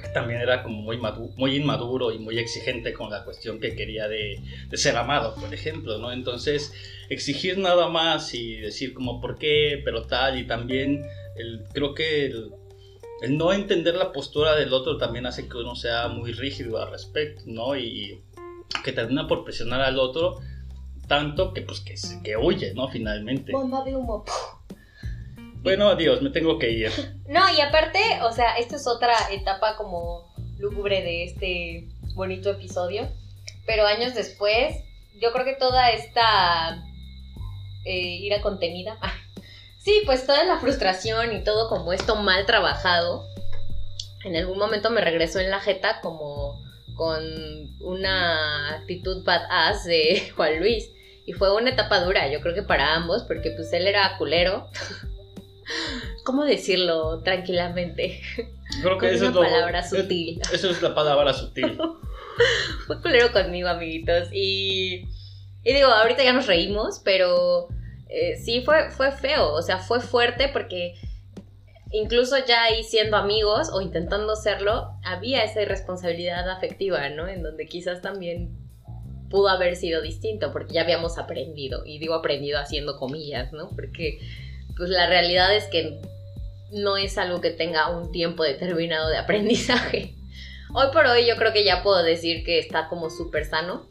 que 0.03 0.09
también 0.09 0.41
era 0.41 0.63
como 0.63 0.81
muy, 0.83 0.97
madu- 0.99 1.33
muy 1.37 1.57
inmaduro 1.57 2.13
y 2.13 2.19
muy 2.19 2.39
exigente 2.39 2.93
con 2.93 3.11
la 3.11 3.25
cuestión 3.25 3.61
que 3.61 3.75
quería 3.77 4.09
de, 4.09 4.41
de 4.69 4.77
ser 4.77 4.97
amado, 4.97 5.35
por 5.35 5.53
ejemplo, 5.53 5.99
¿no? 5.99 6.13
Entonces 6.13 6.73
exigir 7.09 7.59
nada 7.59 7.89
más 7.89 8.35
y 8.35 8.57
decir 8.57 8.95
como 8.95 9.21
por 9.21 9.37
qué, 9.39 9.81
pero 9.85 10.07
tal, 10.07 10.39
y 10.39 10.47
también 10.47 11.05
el, 11.37 11.65
creo 11.73 11.95
que 11.95 12.27
el, 12.27 12.51
no 13.29 13.53
entender 13.53 13.95
la 13.95 14.13
postura 14.13 14.55
del 14.55 14.73
otro 14.73 14.97
también 14.99 15.27
hace 15.27 15.49
que 15.49 15.57
uno 15.57 15.75
sea 15.77 16.09
muy 16.09 16.33
rígido 16.33 16.83
al 16.83 16.91
respecto, 16.91 17.43
¿no? 17.47 17.77
Y 17.77 18.21
que 18.85 18.93
termina 18.93 19.27
por 19.27 19.45
presionar 19.45 19.81
al 19.81 19.99
otro 19.99 20.41
tanto 21.09 21.53
que 21.53 21.63
pues 21.63 21.81
que, 21.81 21.95
que 22.23 22.37
huye, 22.37 22.73
¿no? 22.75 22.89
Finalmente. 22.89 23.53
bomba 23.53 23.85
de 23.85 23.95
humo. 23.95 24.25
Bueno, 25.65 25.89
adiós, 25.89 26.21
me 26.21 26.29
tengo 26.29 26.59
que 26.59 26.71
ir. 26.71 26.93
No, 27.27 27.41
y 27.57 27.61
aparte, 27.63 27.99
o 28.23 28.33
sea, 28.33 28.59
esta 28.59 28.77
es 28.77 28.87
otra 28.87 29.17
etapa 29.33 29.77
como 29.77 30.31
lúgubre 30.59 31.03
de 31.03 31.25
este 31.25 31.89
bonito 32.15 32.51
episodio. 32.51 33.09
Pero 33.67 33.87
años 33.87 34.15
después, 34.15 34.77
yo 35.19 35.33
creo 35.33 35.47
que 35.47 35.55
toda 35.55 35.91
esta 35.91 36.85
eh, 37.87 38.19
ira 38.21 38.43
contenida. 38.43 38.99
sí, 39.79 40.03
pues 40.05 40.27
toda 40.27 40.45
la 40.45 40.59
frustración 40.59 41.35
y 41.35 41.43
todo 41.43 41.71
como 41.71 41.95
esto 41.95 42.17
mal 42.17 42.45
trabajado. 42.45 43.25
En 44.23 44.37
algún 44.37 44.59
momento 44.59 44.91
me 44.91 45.01
regresó 45.01 45.41
en 45.41 45.51
la 45.51 45.61
jeta 45.61 46.03
como 46.03 46.63
con 46.95 47.25
una 47.81 48.77
actitud 48.77 49.25
badass 49.25 49.85
de 49.85 50.31
Juan 50.37 50.61
Luis. 50.61 50.91
Y 51.27 51.33
fue 51.33 51.57
una 51.57 51.71
etapa 51.71 52.01
dura, 52.01 52.29
yo 52.29 52.43
creo 52.43 52.55
que 52.55 52.63
para 52.63 52.95
ambos, 52.95 53.23
porque 53.23 53.51
pues 53.53 53.73
él 53.73 53.87
era 53.87 54.19
culero. 54.19 54.69
¿Cómo 56.25 56.45
decirlo 56.45 57.23
tranquilamente? 57.23 58.21
Creo 58.83 58.99
que 58.99 59.07
Con 59.07 59.15
eso 59.15 59.25
una 59.25 59.29
es 59.29 59.35
lo- 59.35 59.41
palabra 59.43 59.83
sutil. 59.89 60.41
Eso 60.53 60.71
es 60.71 60.83
la 60.83 60.95
palabra 60.95 61.33
sutil. 61.33 61.79
Fue 62.87 63.01
culero 63.01 63.33
conmigo, 63.33 63.69
amiguitos. 63.69 64.29
Y, 64.33 65.07
y 65.63 65.73
digo, 65.73 65.89
ahorita 65.89 66.25
ya 66.25 66.33
nos 66.33 66.47
reímos, 66.47 67.01
pero 67.05 67.69
eh, 68.09 68.37
sí 68.37 68.63
fue, 68.65 68.91
fue 68.91 69.13
feo. 69.13 69.53
O 69.53 69.63
sea, 69.63 69.79
fue 69.79 70.01
fuerte 70.01 70.49
porque 70.53 70.95
incluso 71.93 72.37
ya 72.45 72.65
ahí 72.65 72.83
siendo 72.83 73.17
amigos 73.17 73.71
o 73.73 73.81
intentando 73.81 74.35
serlo, 74.37 74.91
había 75.05 75.45
esa 75.45 75.63
irresponsabilidad 75.63 76.49
afectiva, 76.51 77.09
¿no? 77.11 77.29
En 77.29 77.43
donde 77.43 77.67
quizás 77.67 78.03
también 78.03 78.59
pudo 79.31 79.49
haber 79.49 79.77
sido 79.77 80.03
distinto 80.03 80.53
porque 80.53 80.75
ya 80.75 80.83
habíamos 80.83 81.19
aprendido. 81.19 81.85
Y 81.87 81.99
digo 81.99 82.15
aprendido 82.15 82.59
haciendo 82.59 82.99
comillas, 82.99 83.53
¿no? 83.53 83.71
Porque 83.71 84.19
pues 84.77 84.91
la 84.91 85.07
realidad 85.07 85.55
es 85.55 85.65
que 85.67 86.01
no 86.73 86.97
es 86.97 87.19
algo 87.19 87.41
que 87.41 87.51
tenga 87.51 87.89
un 87.97 88.11
tiempo 88.13 88.43
determinado 88.43 89.09
de 89.09 89.19
aprendizaje. 89.19 90.15
Hoy 90.75 90.89
por 90.93 91.07
hoy 91.07 91.25
yo 91.27 91.37
creo 91.37 91.53
que 91.53 91.65
ya 91.65 91.85
puedo 91.85 92.03
decir 92.03 92.43
que 92.45 92.59
está 92.59 92.89
como 92.89 93.09
súper 93.09 93.45
sano, 93.45 93.87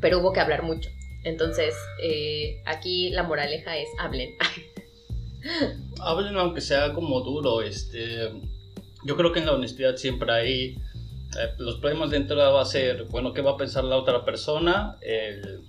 pero 0.00 0.20
hubo 0.20 0.32
que 0.32 0.38
hablar 0.38 0.62
mucho. 0.62 0.88
Entonces, 1.24 1.74
eh, 2.00 2.62
aquí 2.66 3.10
la 3.10 3.24
moraleja 3.24 3.76
es 3.76 3.88
hablen. 3.98 4.30
Hablen 6.00 6.36
aunque 6.36 6.60
sea 6.60 6.92
como 6.92 7.20
duro, 7.20 7.62
este... 7.62 8.30
Yo 9.04 9.16
creo 9.16 9.32
que 9.32 9.40
en 9.40 9.46
la 9.46 9.52
honestidad 9.52 9.96
siempre 9.96 10.32
hay... 10.32 10.76
eh, 11.38 11.50
los 11.58 11.76
problemas 11.80 12.10
de 12.10 12.18
entrada 12.18 12.50
va 12.50 12.62
a 12.62 12.66
ser, 12.66 13.04
bueno, 13.04 13.32
¿qué 13.32 13.42
va 13.42 13.52
a 13.52 13.56
pensar 13.56 13.84
la 13.84 13.96
otra 13.96 14.24
persona? 14.24 14.96
El- 15.02 15.62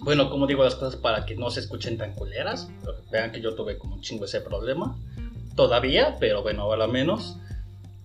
bueno, 0.00 0.30
como 0.30 0.46
digo 0.46 0.64
las 0.64 0.74
cosas 0.74 0.96
para 0.96 1.26
que 1.26 1.34
no 1.34 1.50
se 1.50 1.60
escuchen 1.60 1.98
tan 1.98 2.14
culeras. 2.14 2.70
Vean 3.10 3.32
que 3.32 3.40
yo 3.40 3.54
tuve 3.54 3.78
como 3.78 3.96
un 3.96 4.02
chingo 4.02 4.24
ese 4.24 4.40
problema. 4.40 4.96
Todavía, 5.56 6.16
pero 6.20 6.42
bueno, 6.42 6.62
ahora 6.62 6.86
menos. 6.86 7.36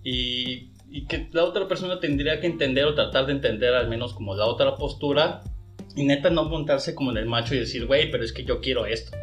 Y, 0.03 0.71
y 0.89 1.05
que 1.05 1.29
la 1.31 1.43
otra 1.43 1.67
persona 1.67 1.99
tendría 1.99 2.39
que 2.39 2.47
entender 2.47 2.85
o 2.85 2.95
tratar 2.95 3.25
de 3.27 3.33
entender 3.33 3.73
al 3.73 3.89
menos 3.89 4.13
como 4.13 4.35
la 4.35 4.45
otra 4.45 4.75
postura. 4.75 5.43
Y 5.95 6.05
neta 6.05 6.29
no 6.29 6.45
montarse 6.45 6.95
como 6.95 7.11
en 7.11 7.17
el 7.17 7.25
macho 7.27 7.53
y 7.53 7.59
decir, 7.59 7.85
güey, 7.85 8.09
pero 8.09 8.23
es 8.23 8.33
que 8.33 8.43
yo 8.43 8.61
quiero 8.61 8.85
esto. 8.85 9.15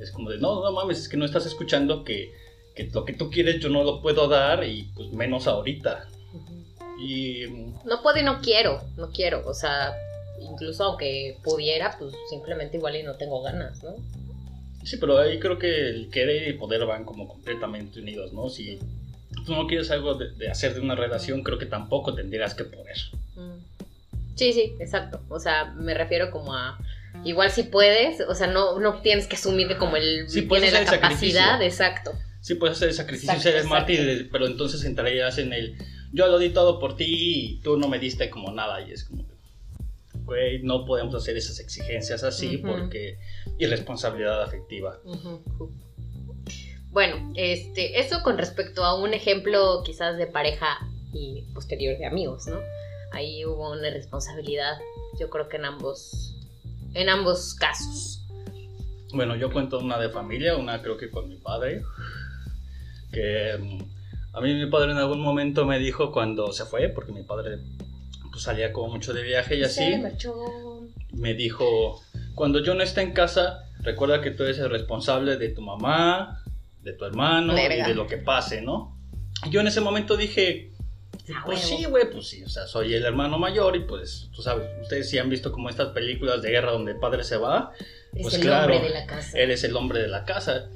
Es 0.00 0.10
como 0.10 0.30
de, 0.30 0.38
no, 0.38 0.62
no 0.62 0.72
mames, 0.72 0.98
es 0.98 1.08
que 1.08 1.16
no 1.16 1.24
estás 1.24 1.46
escuchando 1.46 2.02
que, 2.02 2.32
que 2.74 2.90
lo 2.92 3.04
que 3.04 3.12
tú 3.12 3.30
quieres 3.30 3.60
yo 3.60 3.68
no 3.68 3.84
lo 3.84 4.02
puedo 4.02 4.26
dar 4.28 4.64
y 4.64 4.90
pues 4.96 5.12
menos 5.12 5.46
ahorita. 5.46 6.08
Y 6.98 7.44
No 7.84 8.02
puedo 8.02 8.18
y 8.18 8.22
no 8.22 8.40
quiero, 8.40 8.80
no 8.96 9.10
quiero. 9.10 9.46
O 9.46 9.54
sea, 9.54 9.94
incluso 10.40 10.84
aunque 10.84 11.38
pudiera, 11.42 11.96
pues 11.98 12.14
simplemente 12.30 12.76
igual 12.76 12.96
y 12.96 13.02
no 13.02 13.14
tengo 13.16 13.42
ganas, 13.42 13.82
¿no? 13.82 13.94
sí, 14.84 14.98
pero 14.98 15.16
ahí 15.18 15.38
creo 15.38 15.58
que 15.58 15.88
el 15.88 16.10
querer 16.10 16.42
y 16.42 16.46
el 16.50 16.58
poder 16.58 16.84
van 16.84 17.04
como 17.04 17.26
completamente 17.26 18.00
unidos, 18.00 18.32
¿no? 18.34 18.50
Si 18.50 18.78
tú 19.46 19.54
no 19.54 19.66
quieres 19.66 19.90
algo 19.90 20.14
de, 20.14 20.30
de 20.32 20.48
hacer 20.50 20.74
de 20.74 20.80
una 20.80 20.94
relación, 20.94 21.42
creo 21.42 21.58
que 21.58 21.64
tampoco 21.66 22.14
tendrías 22.14 22.54
que 22.54 22.64
poder. 22.64 22.96
Mm. 23.34 23.64
Sí, 24.36 24.52
sí, 24.52 24.74
exacto. 24.80 25.20
O 25.30 25.38
sea, 25.40 25.72
me 25.76 25.94
refiero 25.94 26.30
como 26.30 26.54
a... 26.54 26.78
Igual 27.24 27.50
si 27.50 27.62
puedes, 27.62 28.20
o 28.28 28.34
sea, 28.34 28.48
no, 28.48 28.78
no 28.80 29.00
tienes 29.00 29.26
que 29.28 29.36
asumir 29.36 29.68
que 29.68 29.76
como 29.78 29.96
él 29.96 30.24
Sí, 30.28 30.42
puedes 30.42 30.64
tiene 30.70 30.84
la 30.84 30.90
hacer 30.90 30.94
el 30.96 31.00
capacidad, 31.00 31.52
sacrificio. 31.52 31.64
exacto. 31.86 32.12
Sí, 32.42 32.54
puedes 32.56 32.76
hacer 32.76 32.88
el 32.88 32.94
sacrificio 32.94 33.32
Exacto, 33.32 33.50
ser 33.52 33.60
el 33.62 33.68
mártir, 33.68 34.28
pero 34.32 34.46
entonces 34.46 34.84
entrarías 34.84 35.38
en 35.38 35.52
el 35.54 35.76
yo 36.12 36.26
lo 36.26 36.38
di 36.38 36.50
todo 36.50 36.78
por 36.78 36.96
ti 36.96 37.06
y 37.08 37.60
tú 37.62 37.76
no 37.78 37.88
me 37.88 37.98
diste 37.98 38.28
como 38.30 38.52
nada. 38.52 38.82
Y 38.86 38.92
es 38.92 39.04
como, 39.04 39.24
güey, 40.24 40.62
no 40.62 40.84
podemos 40.84 41.14
hacer 41.14 41.36
esas 41.36 41.60
exigencias 41.60 42.24
así 42.24 42.56
Ujú. 42.56 42.68
porque 42.68 43.18
irresponsabilidad 43.58 44.42
afectiva. 44.42 44.98
Bueno, 46.90 47.32
este, 47.34 47.98
eso 48.00 48.22
con 48.22 48.38
respecto 48.38 48.84
a 48.84 49.00
un 49.00 49.14
ejemplo 49.14 49.82
quizás 49.84 50.16
de 50.16 50.26
pareja 50.26 50.78
y 51.12 51.42
posterior 51.52 51.98
de 51.98 52.06
amigos, 52.06 52.46
¿no? 52.46 52.60
Ahí 53.12 53.44
hubo 53.44 53.72
una 53.72 53.90
responsabilidad, 53.90 54.78
yo 55.18 55.30
creo 55.30 55.48
que 55.48 55.56
en 55.56 55.66
ambos, 55.66 56.36
en 56.94 57.08
ambos 57.08 57.54
casos. 57.54 58.20
Bueno, 59.12 59.36
yo 59.36 59.52
cuento 59.52 59.78
una 59.78 59.98
de 59.98 60.08
familia, 60.08 60.56
una 60.56 60.82
creo 60.82 60.96
que 60.96 61.10
con 61.10 61.28
mi 61.28 61.36
padre, 61.36 61.82
que 63.12 63.56
mm, 63.58 64.36
a 64.36 64.40
mí 64.40 64.54
mi 64.54 64.66
padre 64.66 64.92
en 64.92 64.98
algún 64.98 65.20
momento 65.20 65.64
me 65.64 65.78
dijo 65.78 66.10
cuando 66.10 66.52
se 66.52 66.64
fue, 66.64 66.88
porque 66.88 67.12
mi 67.12 67.22
padre 67.22 67.58
pues, 68.34 68.42
salía 68.44 68.72
como 68.72 68.88
mucho 68.94 69.12
de 69.14 69.22
viaje 69.22 69.54
y 69.56 69.62
así, 69.62 70.02
me 71.12 71.34
dijo, 71.34 72.02
cuando 72.34 72.58
yo 72.64 72.74
no 72.74 72.82
esté 72.82 73.02
en 73.02 73.12
casa, 73.12 73.64
recuerda 73.80 74.20
que 74.20 74.32
tú 74.32 74.42
eres 74.42 74.58
el 74.58 74.70
responsable 74.70 75.36
de 75.36 75.50
tu 75.50 75.62
mamá, 75.62 76.42
de 76.82 76.92
tu 76.94 77.04
hermano 77.04 77.54
Verga. 77.54 77.84
y 77.86 77.88
de 77.88 77.94
lo 77.94 78.08
que 78.08 78.16
pase, 78.16 78.60
¿no? 78.60 78.98
Y 79.46 79.50
yo 79.50 79.60
en 79.60 79.68
ese 79.68 79.80
momento 79.80 80.16
dije, 80.16 80.72
A 81.40 81.44
pues 81.44 81.60
sí, 81.60 81.84
güey, 81.84 82.10
pues 82.10 82.26
sí, 82.26 82.42
o 82.42 82.48
sea, 82.48 82.66
soy 82.66 82.92
el 82.94 83.04
hermano 83.04 83.38
mayor 83.38 83.76
y 83.76 83.80
pues, 83.84 84.28
tú 84.34 84.42
sabes, 84.42 84.66
ustedes 84.82 85.08
sí 85.08 85.18
han 85.18 85.30
visto 85.30 85.52
como 85.52 85.70
estas 85.70 85.88
películas 85.90 86.42
de 86.42 86.50
guerra 86.50 86.72
donde 86.72 86.92
el 86.92 86.98
padre 86.98 87.22
se 87.22 87.36
va, 87.36 87.70
Es 88.12 88.22
pues 88.22 88.34
el 88.34 88.40
claro, 88.40 88.74
hombre 88.74 88.88
de 88.88 88.94
la 88.94 89.06
casa. 89.06 89.38
él 89.38 89.50
es 89.52 89.62
el 89.62 89.76
hombre 89.76 90.00
de 90.00 90.08
la 90.08 90.24
casa. 90.24 90.68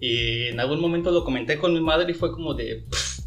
Y 0.00 0.48
en 0.48 0.58
algún 0.60 0.80
momento 0.80 1.10
lo 1.12 1.24
comenté 1.24 1.56
con 1.56 1.72
mi 1.72 1.80
madre 1.80 2.10
y 2.10 2.14
fue 2.14 2.30
como 2.32 2.52
de, 2.54 2.84
"Pff, 2.90 3.20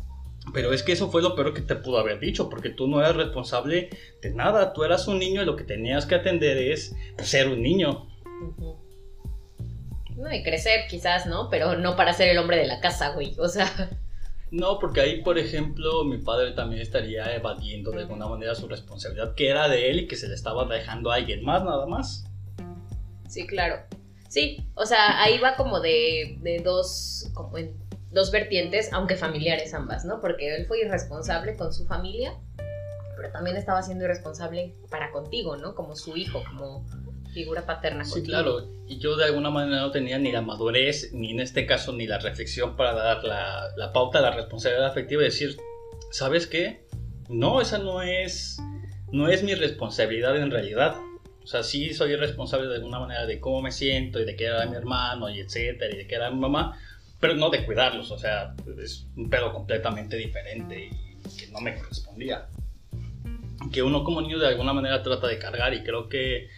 pero 0.53 0.74
es 0.74 0.84
que 0.84 0.91
eso 0.91 1.10
fue 1.10 1.22
lo 1.22 1.36
peor 1.36 1.53
que 1.53 1.62
te 1.62 1.75
pudo 1.75 1.98
haber 1.98 2.20
dicho, 2.20 2.50
porque 2.50 2.70
tú 2.70 2.88
no 2.88 3.00
eras 3.00 3.15
responsable 3.15 3.89
de 4.22 4.34
nada, 4.34 4.74
tú 4.74 4.84
eras 4.84 5.08
un 5.08 5.20
niño 5.20 5.41
y 5.41 5.46
lo 5.46 5.56
que 5.56 5.63
tenías 5.63 6.06
que 6.06 6.15
atender 6.15 6.58
es 6.58 6.96
ser 7.18 7.48
un 7.48 7.62
niño. 7.62 8.08
No, 10.15 10.34
y 10.34 10.44
crecer 10.44 10.88
quizás, 10.89 11.25
¿no? 11.27 11.50
Pero 11.50 11.77
no 11.77 11.96
para 11.96 12.13
ser 12.13 12.29
el 12.29 12.38
hombre 12.38 12.58
de 12.58 12.68
la 12.68 12.82
casa, 12.82 13.13
güey. 13.13 13.36
O 13.39 13.48
sea, 13.48 13.89
No, 14.51 14.79
porque 14.79 15.01
ahí, 15.01 15.22
por 15.22 15.38
ejemplo, 15.38 16.03
mi 16.03 16.18
padre 16.18 16.53
también 16.53 16.82
estaría 16.82 17.36
evadiendo 17.36 17.91
de 17.91 18.00
alguna 18.01 18.27
manera 18.27 18.56
su 18.56 18.68
responsabilidad, 18.68 19.36
que 19.36 19.48
era 19.48 19.68
de 19.68 19.91
él 19.91 20.00
y 20.00 20.08
que 20.08 20.15
se 20.15 20.27
le 20.27 20.34
estaba 20.34 20.65
dejando 20.65 21.12
a 21.12 21.15
alguien 21.15 21.44
más, 21.44 21.63
nada 21.63 21.86
más. 21.86 22.25
sí, 23.27 23.46
claro. 23.46 23.77
Sí, 24.27 24.63
o 24.75 24.86
sea, 24.86 25.22
ahí 25.24 25.39
va 25.39 25.56
como 25.56 25.79
de, 25.79 26.38
de 26.41 26.60
dos, 26.60 27.29
como 27.34 27.58
en 27.58 27.75
dos 28.12 28.32
vertientes, 28.32 28.92
aunque 28.94 29.16
familiares 29.16 29.74
ambas, 29.74 30.06
¿no? 30.06 30.20
Porque 30.22 30.56
él 30.56 30.66
fue 30.66 30.80
irresponsable 30.82 31.56
con 31.56 31.74
su 31.74 31.86
familia, 31.86 32.34
pero 33.16 33.32
también 33.32 33.58
estaba 33.58 33.82
siendo 33.84 34.06
irresponsable 34.06 34.75
para 34.89 35.12
contigo, 35.12 35.58
¿no? 35.58 35.75
Como 35.75 35.96
su 35.96 36.16
hijo, 36.18 36.44
como 36.50 36.86
figura 37.34 37.66
paterna 37.66 38.04
Sí, 38.04 38.12
contigo. 38.13 38.34
claro. 38.38 38.68
Y 38.88 38.98
yo 38.98 39.16
de 39.16 39.25
alguna 39.25 39.51
manera 39.51 39.82
no 39.82 39.92
tenía 39.92 40.18
ni 40.18 40.32
la 40.32 40.42
madurez, 40.42 41.13
ni 41.13 41.32
en 41.32 41.39
este 41.42 41.66
caso 41.68 41.94
ni 41.94 42.08
la 42.08 42.18
reflexión 42.18 42.75
para 42.75 42.94
dar 42.94 43.24
la, 43.24 43.68
la 43.78 43.94
pauta, 43.94 44.22
la 44.22 44.32
responsabilidad 44.32 44.88
afectiva 44.88 45.22
y 45.22 45.25
decir, 45.25 45.58
¿sabes 46.12 46.48
qué? 46.48 46.88
No, 47.30 47.62
esa 47.62 47.78
no 47.78 48.01
es, 48.01 48.58
no 49.12 49.28
es 49.28 49.44
mi 49.44 49.54
responsabilidad 49.54 50.36
en 50.38 50.50
realidad. 50.50 50.96
O 51.44 51.48
sea, 51.48 51.62
sí 51.63 51.94
soy 51.94 52.16
responsable 52.16 52.68
de 52.68 52.75
alguna 52.75 53.00
manera 53.00 53.25
de 53.28 53.39
cómo 53.39 53.62
me 53.62 53.72
siento 53.72 54.20
y 54.20 54.25
de 54.25 54.36
qué 54.36 54.46
era 54.46 54.66
mi 54.66 54.75
hermano 54.75 55.30
y 55.30 55.39
etcétera 55.39 55.94
y 55.94 55.98
de 55.98 56.08
qué 56.08 56.16
era 56.16 56.32
mi 56.32 56.39
mamá, 56.39 56.80
pero 57.20 57.36
no 57.36 57.50
de 57.50 57.66
cuidarlos. 57.66 58.12
O 58.12 58.18
sea, 58.18 58.56
es 58.84 59.08
un 59.16 59.30
pedo 59.30 59.54
completamente 59.54 60.18
diferente 60.18 60.90
y 60.90 61.38
que 61.38 61.48
no 61.52 61.60
me 61.60 61.76
correspondía. 61.76 62.48
Que 63.72 63.84
uno 63.84 64.04
como 64.04 64.22
niño 64.22 64.40
de 64.40 64.48
alguna 64.48 64.74
manera 64.74 65.04
trata 65.04 65.28
de 65.28 65.38
cargar 65.38 65.74
y 65.74 65.84
creo 65.84 66.08
que 66.10 66.50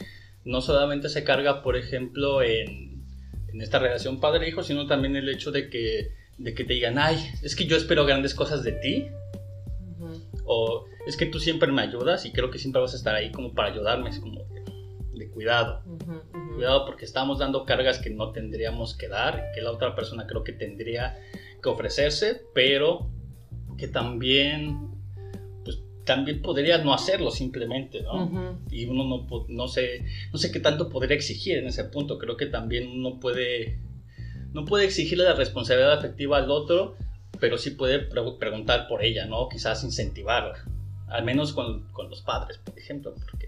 no 0.45 0.61
solamente 0.61 1.09
se 1.09 1.23
carga, 1.23 1.61
por 1.63 1.75
ejemplo, 1.75 2.41
en, 2.41 3.03
en 3.51 3.61
esta 3.61 3.79
relación 3.79 4.19
padre-hijo, 4.19 4.63
sino 4.63 4.87
también 4.87 5.15
el 5.15 5.29
hecho 5.29 5.51
de 5.51 5.69
que, 5.69 6.13
de 6.37 6.53
que 6.53 6.63
te 6.63 6.73
digan, 6.73 6.97
ay, 6.97 7.17
es 7.43 7.55
que 7.55 7.65
yo 7.65 7.75
espero 7.77 8.05
grandes 8.05 8.33
cosas 8.33 8.63
de 8.63 8.71
ti, 8.73 9.07
o 10.45 10.85
es 11.07 11.17
que 11.17 11.25
tú 11.25 11.39
siempre 11.39 11.71
me 11.71 11.81
ayudas 11.81 12.25
y 12.25 12.31
creo 12.31 12.51
que 12.51 12.59
siempre 12.59 12.81
vas 12.81 12.93
a 12.93 12.97
estar 12.97 13.15
ahí 13.15 13.31
como 13.31 13.53
para 13.53 13.71
ayudarme, 13.71 14.09
es 14.09 14.19
como 14.19 14.43
de, 14.45 14.63
de 15.13 15.29
cuidado. 15.29 15.81
Ujú, 15.85 16.11
ujú. 16.11 16.40
Cuidado 16.55 16.85
porque 16.85 17.05
estamos 17.05 17.39
dando 17.39 17.65
cargas 17.65 17.99
que 17.99 18.09
no 18.09 18.31
tendríamos 18.31 18.95
que 18.95 19.07
dar, 19.07 19.51
que 19.53 19.61
la 19.61 19.71
otra 19.71 19.95
persona 19.95 20.27
creo 20.27 20.43
que 20.43 20.53
tendría 20.53 21.17
que 21.61 21.69
ofrecerse, 21.69 22.41
pero 22.53 23.09
que 23.77 23.87
también, 23.87 24.89
pues 25.63 25.79
también 26.05 26.41
podría 26.41 26.77
no 26.79 26.93
hacerlo 26.93 27.31
simplemente, 27.31 28.01
¿no? 28.01 28.59
Y 28.69 28.85
uno 28.85 29.03
no, 29.05 29.45
no 29.47 29.67
sé 29.67 30.03
no 30.31 30.37
sé 30.37 30.51
qué 30.51 30.59
tanto 30.59 30.89
podría 30.89 31.15
exigir 31.15 31.57
en 31.57 31.67
ese 31.67 31.85
punto 31.85 32.17
creo 32.17 32.37
que 32.37 32.47
también 32.47 32.89
uno 32.89 33.19
puede 33.19 33.79
no 34.53 34.65
puede 34.65 34.85
exigirle 34.85 35.23
la 35.23 35.33
responsabilidad 35.33 35.93
afectiva 35.93 36.37
al 36.37 36.51
otro, 36.51 36.95
pero 37.39 37.57
sí 37.57 37.71
puede 37.71 37.99
preguntar 37.99 38.87
por 38.87 39.03
ella, 39.03 39.25
¿no? 39.25 39.47
Quizás 39.49 39.83
incentivarla, 39.83 40.63
al 41.07 41.23
menos 41.23 41.53
con, 41.53 41.87
con, 41.91 42.09
los 42.09 42.21
padres, 42.21 42.57
por 42.57 42.77
ejemplo, 42.77 43.13
porque, 43.29 43.40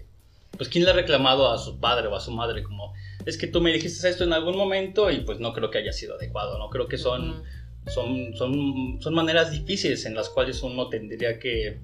pues, 0.56 0.68
¿quién 0.68 0.84
le 0.84 0.90
ha 0.90 0.94
reclamado 0.94 1.50
a 1.50 1.58
su 1.58 1.80
padre 1.80 2.08
o 2.08 2.16
a 2.16 2.20
su 2.20 2.30
madre 2.30 2.62
como, 2.62 2.92
es 3.26 3.38
que 3.38 3.46
tú 3.46 3.60
me 3.60 3.72
dijiste 3.72 4.08
esto 4.08 4.24
en 4.24 4.32
algún 4.32 4.56
momento 4.56 5.10
y 5.10 5.20
pues 5.20 5.40
no 5.40 5.52
creo 5.52 5.70
que 5.70 5.78
haya 5.78 5.92
sido 5.92 6.16
adecuado, 6.16 6.58
¿no? 6.58 6.70
Creo 6.70 6.88
que 6.88 6.98
son, 6.98 7.42
son, 7.86 8.34
son, 8.36 8.98
son 9.00 9.14
maneras 9.14 9.50
difíciles 9.50 10.04
en 10.06 10.14
las 10.14 10.28
cuales 10.28 10.62
uno 10.62 10.88
tendría 10.88 11.38
que 11.38 11.80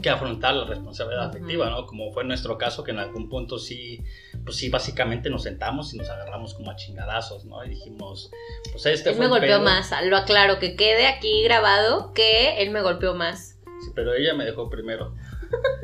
que 0.00 0.10
afrontar 0.10 0.54
la 0.54 0.64
responsabilidad 0.64 1.26
afectiva, 1.26 1.70
¿no? 1.70 1.86
Como 1.86 2.10
fue 2.12 2.24
nuestro 2.24 2.58
caso, 2.58 2.82
que 2.82 2.90
en 2.90 2.98
algún 2.98 3.28
punto 3.28 3.58
sí, 3.58 4.02
pues 4.44 4.56
sí, 4.56 4.68
básicamente 4.68 5.30
nos 5.30 5.42
sentamos 5.42 5.94
y 5.94 5.98
nos 5.98 6.08
agarramos 6.08 6.54
como 6.54 6.70
a 6.70 6.76
chingadazos, 6.76 7.44
¿no? 7.44 7.64
Y 7.64 7.70
dijimos, 7.70 8.30
pues 8.72 8.86
este 8.86 9.10
él 9.10 9.18
me 9.18 9.28
golpeó 9.28 9.60
más, 9.60 9.92
lo 10.04 10.16
aclaro, 10.16 10.58
que 10.58 10.76
quede 10.76 11.06
aquí 11.06 11.42
grabado 11.44 12.12
que 12.14 12.62
él 12.62 12.70
me 12.70 12.82
golpeó 12.82 13.14
más. 13.14 13.58
Sí, 13.84 13.90
pero 13.94 14.14
ella 14.14 14.34
me 14.34 14.44
dejó 14.44 14.68
primero. 14.68 15.14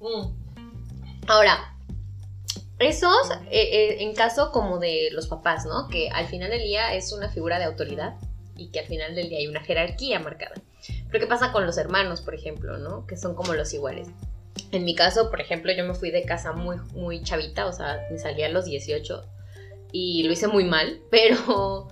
Mm. 0.00 0.40
Ahora, 1.26 1.76
esos, 2.78 3.30
eh, 3.50 3.60
eh, 3.60 3.96
en 4.00 4.14
caso 4.14 4.50
como 4.52 4.78
de 4.78 5.10
los 5.12 5.28
papás, 5.28 5.66
¿no? 5.66 5.88
Que 5.88 6.08
al 6.08 6.26
final 6.26 6.50
del 6.50 6.62
día 6.62 6.94
es 6.94 7.12
una 7.12 7.28
figura 7.28 7.58
de 7.58 7.66
autoridad 7.66 8.16
y 8.56 8.70
que 8.70 8.80
al 8.80 8.86
final 8.86 9.14
del 9.14 9.28
día 9.28 9.38
hay 9.38 9.46
una 9.46 9.60
jerarquía 9.60 10.18
marcada. 10.18 10.54
Pero 11.10 11.24
¿qué 11.24 11.28
pasa 11.28 11.52
con 11.52 11.66
los 11.66 11.76
hermanos, 11.76 12.22
por 12.22 12.34
ejemplo, 12.34 12.78
¿no? 12.78 13.06
Que 13.06 13.16
son 13.16 13.34
como 13.34 13.52
los 13.54 13.72
iguales. 13.74 14.08
En 14.72 14.84
mi 14.84 14.94
caso, 14.94 15.30
por 15.30 15.40
ejemplo, 15.40 15.72
yo 15.72 15.84
me 15.84 15.94
fui 15.94 16.10
de 16.10 16.22
casa 16.24 16.52
muy, 16.52 16.76
muy 16.94 17.22
chavita, 17.22 17.66
o 17.66 17.72
sea, 17.72 18.00
me 18.10 18.18
salí 18.18 18.42
a 18.42 18.48
los 18.48 18.64
18 18.64 19.24
y 19.92 20.22
lo 20.22 20.32
hice 20.32 20.48
muy 20.48 20.64
mal, 20.64 21.00
pero 21.10 21.88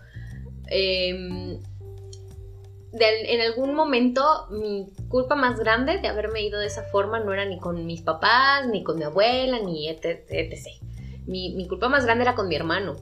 em, 2.92 3.26
en 3.26 3.40
algún 3.40 3.74
momento 3.74 4.22
mi 4.50 4.86
culpa 5.08 5.34
más 5.34 5.58
grande 5.58 5.98
de 5.98 6.08
haberme 6.08 6.42
ido 6.42 6.58
de 6.58 6.66
esa 6.66 6.82
forma 6.84 7.20
no 7.20 7.32
era 7.32 7.44
ni 7.44 7.58
con 7.58 7.86
mis 7.86 8.02
papás, 8.02 8.66
ni 8.66 8.82
con 8.82 8.98
mi 8.98 9.04
abuela, 9.04 9.58
ni 9.60 9.88
etc. 9.88 10.56
Mi, 11.26 11.66
culpa 11.68 11.88
más 11.88 12.04
grande 12.04 12.24
era 12.24 12.34
con 12.34 12.48
mi 12.48 12.56
hermano. 12.56 12.96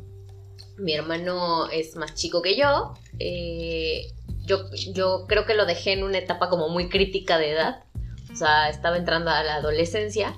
Mi 0.78 0.92
hermano 0.92 1.70
es 1.70 1.96
más 1.96 2.14
chico 2.14 2.42
que 2.42 2.56
yo 2.56 2.94
eh, 3.18 4.12
yo, 4.46 4.70
yo 4.92 5.26
creo 5.26 5.44
que 5.44 5.54
lo 5.54 5.66
dejé 5.66 5.92
en 5.92 6.04
una 6.04 6.18
etapa 6.18 6.48
como 6.48 6.68
muy 6.68 6.88
crítica 6.88 7.38
de 7.38 7.52
edad. 7.52 7.84
O 8.32 8.36
sea, 8.36 8.68
estaba 8.68 8.96
entrando 8.96 9.30
a 9.30 9.42
la 9.42 9.56
adolescencia. 9.56 10.36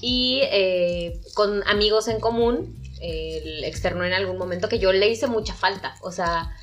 Y 0.00 0.40
eh, 0.44 1.20
con 1.34 1.66
amigos 1.66 2.08
en 2.08 2.20
común, 2.20 2.80
externó 3.00 4.04
en 4.04 4.12
algún 4.12 4.38
momento 4.38 4.68
que 4.68 4.78
yo 4.78 4.92
le 4.92 5.08
hice 5.08 5.26
mucha 5.26 5.54
falta. 5.54 5.96
O 6.02 6.12
sea, 6.12 6.54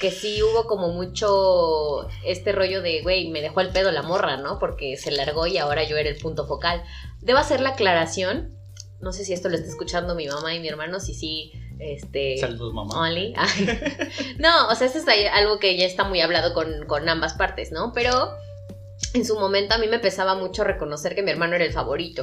que 0.00 0.10
sí 0.10 0.42
hubo 0.42 0.66
como 0.66 0.88
mucho 0.88 2.08
este 2.24 2.52
rollo 2.52 2.80
de, 2.80 3.02
güey, 3.02 3.28
me 3.28 3.42
dejó 3.42 3.60
el 3.60 3.68
pedo 3.68 3.92
la 3.92 4.02
morra, 4.02 4.38
¿no? 4.38 4.58
Porque 4.58 4.96
se 4.96 5.10
largó 5.10 5.46
y 5.46 5.58
ahora 5.58 5.84
yo 5.84 5.98
era 5.98 6.08
el 6.08 6.16
punto 6.16 6.46
focal. 6.46 6.82
Debo 7.20 7.38
hacer 7.38 7.60
la 7.60 7.70
aclaración. 7.70 8.56
No 9.00 9.12
sé 9.12 9.24
si 9.24 9.34
esto 9.34 9.48
lo 9.48 9.56
está 9.56 9.68
escuchando 9.68 10.14
mi 10.14 10.26
mamá 10.26 10.54
y 10.54 10.60
mi 10.60 10.68
hermano, 10.68 11.00
si 11.00 11.14
sí 11.14 11.52
este, 11.80 12.38
Saludos, 12.38 12.74
mamá. 12.74 13.10
no, 14.38 14.68
o 14.68 14.74
sea, 14.74 14.86
eso 14.86 14.98
es 14.98 15.06
algo 15.32 15.58
que 15.58 15.76
ya 15.76 15.86
está 15.86 16.04
muy 16.04 16.20
hablado 16.20 16.54
con, 16.54 17.08
ambas 17.08 17.34
partes, 17.34 17.72
¿no? 17.72 17.92
Pero 17.94 18.12
en 19.14 19.24
su 19.24 19.38
momento 19.38 19.74
a 19.74 19.78
mí 19.78 19.86
me 19.86 19.98
pesaba 19.98 20.34
mucho 20.34 20.64
reconocer 20.64 21.14
que 21.14 21.22
mi 21.22 21.30
hermano 21.30 21.56
era 21.56 21.64
el 21.64 21.72
favorito. 21.72 22.22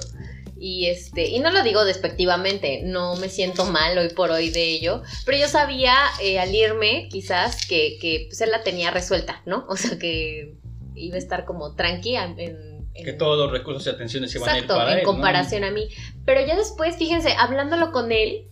Y 0.60 0.88
este, 0.88 1.28
y 1.28 1.40
no 1.40 1.52
lo 1.52 1.64
digo 1.64 1.86
despectivamente, 1.86 2.82
no 2.84 3.16
me 3.16 3.30
siento 3.30 3.66
mal 3.66 3.98
hoy 3.98 4.10
por 4.10 4.32
hoy 4.32 4.50
de 4.50 4.64
ello, 4.64 5.04
pero 5.26 5.38
yo 5.38 5.48
sabía 5.48 5.96
eh, 6.22 6.40
al 6.40 6.54
irme 6.54 7.08
quizás 7.12 7.66
que, 7.68 7.98
que 8.00 8.26
pues, 8.28 8.42
él 8.42 8.52
la 8.52 8.64
tenía 8.64 8.92
resuelta, 8.92 9.42
¿no? 9.46 9.66
O 9.70 9.76
sea 9.76 10.00
que 10.00 10.56
iba 10.96 11.16
a 11.16 11.20
estar 11.20 11.46
como 11.46 11.76
tranquila 11.76 12.34
en, 12.38 12.78
que 13.04 13.14
todos 13.14 13.38
los 13.38 13.52
recursos 13.52 13.86
y 13.86 13.90
atenciones 13.90 14.32
se 14.32 14.40
van 14.40 14.50
a 14.50 14.58
ir 14.58 14.68
para 14.68 14.98
en 14.98 15.06
comparación 15.06 15.64
a 15.64 15.72
mí. 15.72 15.88
Pero 16.26 16.46
ya 16.46 16.56
después, 16.56 16.96
fíjense, 16.96 17.34
hablándolo 17.38 17.92
con 17.92 18.12
él, 18.12 18.48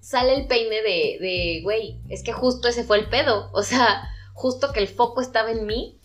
sale 0.00 0.34
el 0.34 0.46
peine 0.46 0.82
de, 0.82 1.18
de, 1.20 1.60
güey, 1.62 2.00
es 2.08 2.22
que 2.22 2.32
justo 2.32 2.68
ese 2.68 2.84
fue 2.84 2.98
el 2.98 3.08
pedo. 3.08 3.50
O 3.52 3.62
sea, 3.62 4.02
justo 4.32 4.72
que 4.72 4.80
el 4.80 4.88
foco 4.88 5.20
estaba 5.20 5.52
en 5.52 5.66
mí, 5.66 6.00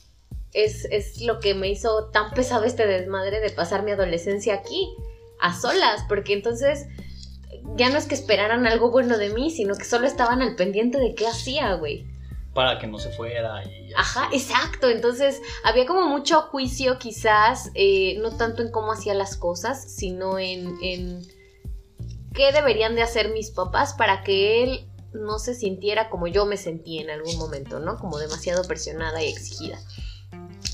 es, 0.54 0.86
es 0.86 1.22
lo 1.22 1.40
que 1.40 1.54
me 1.54 1.70
hizo 1.70 2.10
tan 2.12 2.32
pesado 2.32 2.64
este 2.64 2.88
desmadre 2.88 3.40
de 3.40 3.50
pasar 3.52 3.84
mi 3.84 3.92
adolescencia 3.92 4.56
aquí, 4.56 4.96
a 5.40 5.54
solas, 5.54 6.04
porque 6.08 6.34
entonces 6.34 6.88
ya 7.76 7.90
no 7.90 7.98
es 7.98 8.06
que 8.06 8.16
esperaran 8.16 8.68
algo 8.68 8.92
bueno 8.92 9.18
de 9.18 9.30
mí, 9.30 9.52
sino 9.52 9.76
que 9.76 9.86
solo 9.86 10.08
estaban 10.08 10.42
al 10.42 10.56
pendiente 10.56 10.98
de 11.00 11.16
qué 11.16 11.28
hacía, 11.28 11.74
güey. 11.76 12.06
Para 12.54 12.80
que 12.80 12.88
no 12.88 12.98
se 12.98 13.12
fuera 13.12 13.64
y... 13.64 13.94
Ajá, 13.96 14.30
exacto. 14.34 14.90
Entonces 14.90 15.42
había 15.64 15.86
como 15.86 16.08
mucho 16.08 16.42
juicio 16.44 16.98
quizás, 16.98 17.72
eh, 17.76 18.18
no 18.22 18.36
tanto 18.36 18.64
en 18.64 18.72
cómo 18.72 18.92
hacía 18.92 19.14
las 19.14 19.38
cosas, 19.38 19.96
sino 19.96 20.40
en, 20.40 20.76
en 20.82 21.22
qué 22.34 22.52
deberían 22.52 22.96
de 22.96 23.04
hacer 23.04 23.32
mis 23.32 23.52
papás 23.52 23.94
para 23.94 24.24
que 24.24 24.64
él 24.64 24.90
no 25.14 25.40
se 25.40 25.54
sintiera 25.54 26.10
como 26.10 26.28
yo 26.28 26.46
me 26.46 26.58
sentí 26.58 27.00
en 27.00 27.10
algún 27.10 27.38
momento, 27.38 27.80
¿no? 27.80 27.98
Como 27.98 28.18
demasiado 28.18 28.64
presionada 28.64 29.24
y 29.24 29.30
exigida. 29.30 29.80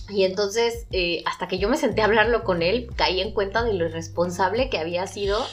Y 0.09 0.23
entonces, 0.23 0.85
eh, 0.91 1.23
hasta 1.25 1.47
que 1.47 1.57
yo 1.57 1.69
me 1.69 1.77
senté 1.77 2.01
a 2.01 2.05
hablarlo 2.05 2.43
con 2.43 2.61
él, 2.61 2.89
caí 2.95 3.21
en 3.21 3.33
cuenta 3.33 3.63
de 3.63 3.73
lo 3.73 3.85
irresponsable 3.85 4.69
que 4.69 4.77
había 4.77 5.07
sido. 5.07 5.43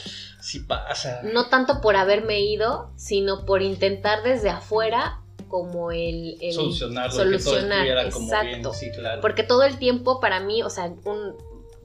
Sí 0.41 0.59
pasa. 0.59 1.21
No 1.23 1.49
tanto 1.49 1.81
por 1.81 1.95
haberme 1.95 2.41
ido, 2.41 2.91
sino 2.95 3.45
por 3.45 3.61
intentar 3.61 4.23
desde 4.23 4.49
afuera 4.49 5.19
como 5.47 5.91
el, 5.91 6.37
el 6.41 6.53
solucionar, 6.53 7.11
solucionar 7.11 7.87
exacto. 7.87 8.73
sí, 8.73 8.91
claro. 8.91 9.21
Porque 9.21 9.43
todo 9.43 9.63
el 9.63 9.77
tiempo 9.77 10.19
para 10.19 10.39
mí, 10.39 10.63
o 10.63 10.69
sea, 10.69 10.85
un, 11.05 11.35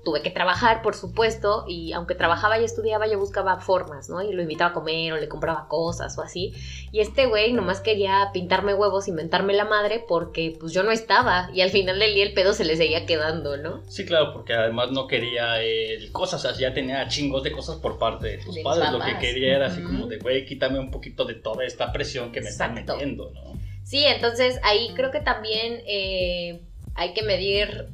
tuve 0.04 0.22
que 0.22 0.30
trabajar, 0.30 0.82
por 0.82 0.94
supuesto, 0.94 1.64
y 1.68 1.92
aunque 1.92 2.14
trabajaba 2.14 2.58
y 2.58 2.64
estudiaba, 2.64 3.06
yo 3.06 3.18
buscaba 3.18 3.61
formas, 3.61 4.08
¿no? 4.08 4.22
Y 4.22 4.32
lo 4.32 4.42
invitaba 4.42 4.70
a 4.70 4.74
comer 4.74 5.12
o 5.12 5.16
le 5.16 5.28
compraba 5.28 5.68
cosas 5.68 6.16
o 6.18 6.22
así. 6.22 6.52
Y 6.92 7.00
este 7.00 7.26
güey 7.26 7.52
nomás 7.52 7.80
quería 7.80 8.30
pintarme 8.32 8.74
huevos, 8.74 9.08
inventarme 9.08 9.54
la 9.54 9.64
madre, 9.64 10.04
porque 10.06 10.56
pues 10.58 10.72
yo 10.72 10.82
no 10.82 10.90
estaba. 10.90 11.50
Y 11.52 11.61
al 11.61 11.70
final 11.70 11.98
del 11.98 12.14
día 12.14 12.24
el 12.24 12.34
pedo 12.34 12.52
se 12.52 12.64
le 12.64 12.76
seguía 12.76 13.06
quedando, 13.06 13.56
¿no? 13.56 13.82
Sí, 13.88 14.04
claro, 14.04 14.32
porque 14.32 14.54
además 14.54 14.90
no 14.90 15.06
quería 15.06 15.61
el 15.62 16.11
cosas, 16.12 16.44
o 16.44 16.48
sea, 16.48 16.58
ya 16.58 16.74
tenía 16.74 17.06
chingos 17.08 17.42
de 17.42 17.52
cosas 17.52 17.76
por 17.76 17.98
parte 17.98 18.28
de 18.28 18.38
tus 18.38 18.58
padres. 18.61 18.92
Lo 18.92 19.00
que 19.00 19.18
quería 19.18 19.56
era 19.56 19.66
así 19.66 19.82
como 19.82 20.06
de, 20.06 20.18
güey, 20.18 20.44
quítame 20.44 20.78
un 20.78 20.90
poquito 20.90 21.24
de 21.24 21.34
toda 21.34 21.64
esta 21.64 21.92
presión 21.92 22.32
que 22.32 22.40
me 22.40 22.48
está 22.48 22.68
metiendo, 22.68 23.30
¿no? 23.30 23.58
Sí, 23.84 24.04
entonces 24.04 24.61
ahí 24.64 24.90
creo 24.94 25.11
que 25.11 25.20
también 25.20 25.82
eh, 25.87 26.61
hay 26.94 27.14
que 27.14 27.22
medir 27.22 27.88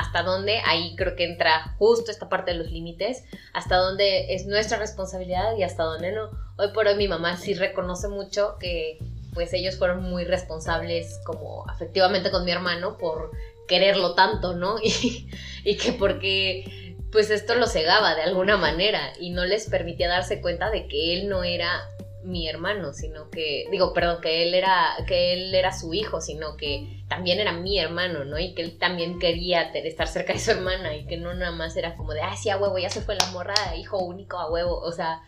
hasta 0.00 0.22
dónde, 0.22 0.62
ahí 0.64 0.96
creo 0.96 1.14
que 1.14 1.24
entra 1.24 1.74
justo 1.78 2.10
esta 2.10 2.30
parte 2.30 2.52
de 2.52 2.56
los 2.56 2.70
límites, 2.70 3.24
hasta 3.52 3.76
dónde 3.76 4.32
es 4.34 4.46
nuestra 4.46 4.78
responsabilidad 4.78 5.56
y 5.58 5.62
hasta 5.62 5.82
dónde 5.82 6.12
no. 6.12 6.30
Hoy 6.56 6.68
por 6.72 6.86
hoy 6.86 6.96
mi 6.96 7.06
mamá 7.06 7.36
sí 7.36 7.52
reconoce 7.52 8.08
mucho 8.08 8.56
que 8.58 8.98
pues 9.34 9.52
ellos 9.52 9.76
fueron 9.76 10.02
muy 10.02 10.24
responsables 10.24 11.20
como 11.24 11.68
afectivamente 11.68 12.30
con 12.30 12.46
mi 12.46 12.50
hermano 12.50 12.96
por 12.96 13.30
quererlo 13.68 14.14
tanto, 14.14 14.54
¿no? 14.54 14.76
Y, 14.82 15.28
y 15.64 15.76
que 15.76 15.92
porque 15.92 16.96
pues 17.12 17.28
esto 17.30 17.54
lo 17.54 17.66
cegaba 17.66 18.14
de 18.14 18.22
alguna 18.22 18.56
manera 18.56 19.12
y 19.20 19.30
no 19.30 19.44
les 19.44 19.68
permitía 19.68 20.08
darse 20.08 20.40
cuenta 20.40 20.70
de 20.70 20.88
que 20.88 21.12
él 21.18 21.28
no 21.28 21.44
era 21.44 21.82
mi 22.22 22.48
hermano, 22.48 22.92
sino 22.92 23.30
que, 23.30 23.66
digo, 23.70 23.92
perdón, 23.92 24.20
que 24.20 24.42
él 24.42 24.54
era, 24.54 24.96
que 25.06 25.32
él 25.32 25.54
era 25.54 25.72
su 25.72 25.94
hijo, 25.94 26.20
sino 26.20 26.56
que 26.56 27.04
también 27.08 27.40
era 27.40 27.52
mi 27.52 27.78
hermano, 27.78 28.24
¿no? 28.24 28.38
Y 28.38 28.54
que 28.54 28.62
él 28.62 28.78
también 28.78 29.18
quería 29.18 29.62
estar 29.72 30.06
cerca 30.06 30.32
de 30.32 30.38
su 30.38 30.50
hermana 30.50 30.94
y 30.96 31.06
que 31.06 31.16
no 31.16 31.34
nada 31.34 31.52
más 31.52 31.76
era 31.76 31.96
como 31.96 32.12
de, 32.12 32.20
ay, 32.22 32.36
sí, 32.36 32.50
a 32.50 32.58
huevo, 32.58 32.78
ya 32.78 32.90
se 32.90 33.00
fue 33.00 33.14
la 33.16 33.30
morra, 33.30 33.54
hijo 33.76 33.98
único 33.98 34.38
a 34.38 34.50
huevo, 34.50 34.78
o 34.78 34.92
sea, 34.92 35.22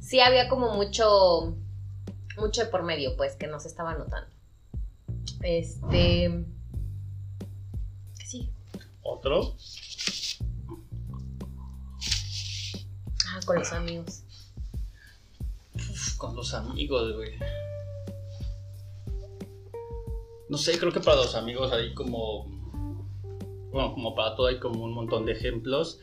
sí 0.00 0.20
había 0.20 0.48
como 0.48 0.74
mucho, 0.74 1.56
mucho 2.36 2.70
por 2.70 2.82
medio, 2.82 3.16
pues, 3.16 3.36
que 3.36 3.46
no 3.46 3.58
se 3.60 3.68
estaba 3.68 3.94
notando. 3.94 4.30
Este... 5.42 6.44
Sí. 8.26 8.50
¿Otro? 9.02 9.56
Ah, 13.30 13.40
con 13.46 13.56
los 13.56 13.72
amigos 13.72 14.24
con 16.18 16.36
los 16.36 16.52
amigos, 16.52 17.14
güey. 17.14 17.32
No 20.48 20.58
sé, 20.58 20.78
creo 20.78 20.92
que 20.92 21.00
para 21.00 21.18
los 21.18 21.34
amigos 21.34 21.72
hay 21.72 21.94
como. 21.94 22.46
Bueno, 23.70 23.92
como 23.92 24.14
para 24.14 24.34
todo 24.34 24.46
hay 24.46 24.58
como 24.58 24.84
un 24.84 24.92
montón 24.92 25.24
de 25.24 25.32
ejemplos. 25.32 26.00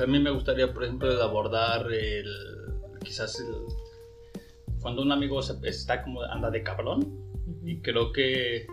A 0.00 0.06
mí 0.06 0.18
me 0.18 0.30
gustaría, 0.30 0.72
por 0.72 0.84
ejemplo, 0.84 1.22
abordar 1.22 1.92
el. 1.92 2.26
Quizás 3.04 3.38
el. 3.40 3.54
Cuando 4.80 5.02
un 5.02 5.12
amigo 5.12 5.40
está 5.62 6.02
como 6.02 6.22
anda 6.22 6.50
de 6.50 6.62
cabrón. 6.62 7.20
Y 7.64 7.80
creo 7.80 8.12
que. 8.12 8.66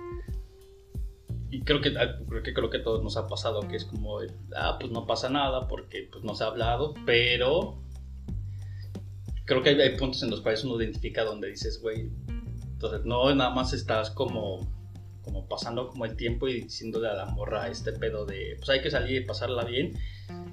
Y 1.51 1.61
creo 1.63 1.81
que, 1.81 1.91
creo 1.93 2.43
que 2.43 2.53
creo 2.53 2.69
que 2.69 2.79
todos 2.79 3.03
nos 3.03 3.17
ha 3.17 3.27
pasado 3.27 3.61
que 3.67 3.75
es 3.75 3.85
como, 3.85 4.19
ah, 4.55 4.77
pues 4.79 4.91
no 4.91 5.07
pasa 5.07 5.29
nada 5.29 5.67
porque 5.67 6.07
pues 6.11 6.23
no 6.23 6.35
se 6.35 6.43
ha 6.43 6.47
hablado, 6.47 6.93
pero 7.07 7.81
creo 9.49 9.63
que 9.63 9.69
hay, 9.69 9.81
hay 9.81 9.97
puntos 9.97 10.21
en 10.21 10.29
los 10.29 10.41
cuales 10.41 10.63
uno 10.63 10.79
identifica 10.81 11.23
donde 11.23 11.49
dices, 11.49 11.81
güey, 11.81 12.11
entonces 12.61 13.03
no 13.03 13.33
nada 13.33 13.49
más 13.49 13.73
estás 13.73 14.11
como 14.11 14.79
como 15.21 15.47
pasando 15.47 15.89
como 15.89 16.05
el 16.05 16.15
tiempo 16.15 16.47
y 16.47 16.61
diciéndole 16.61 17.07
a 17.07 17.13
la 17.13 17.25
morra 17.25 17.67
este 17.67 17.91
pedo 17.91 18.25
de, 18.25 18.55
pues 18.57 18.69
hay 18.69 18.81
que 18.81 18.89
salir 18.89 19.21
y 19.21 19.25
pasarla 19.25 19.63
bien, 19.63 19.93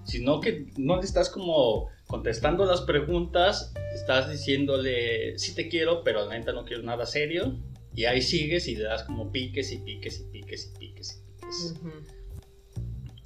sino 0.05 0.41
que 0.41 0.67
no 0.77 0.97
le 0.97 1.03
estás 1.03 1.31
como 1.31 1.89
contestando 2.07 2.67
las 2.67 2.83
preguntas, 2.83 3.73
estás 3.95 4.31
diciéndole, 4.31 5.39
sí 5.39 5.55
te 5.55 5.69
quiero, 5.69 6.03
pero 6.05 6.27
la 6.27 6.39
neta 6.39 6.53
no 6.53 6.65
quiero 6.65 6.83
nada 6.83 7.07
serio, 7.07 7.59
y 7.95 8.05
ahí 8.05 8.21
sigues 8.21 8.69
y 8.69 8.77
le 8.77 8.85
das 8.85 9.05
como 9.05 9.33
piques 9.33 9.73
y 9.73 9.79
piques 9.79 10.21
y 10.21 10.25
piques 10.31 10.67
y 10.67 10.79
piques 10.79 11.23
y 11.25 11.39
piques. 11.39 11.75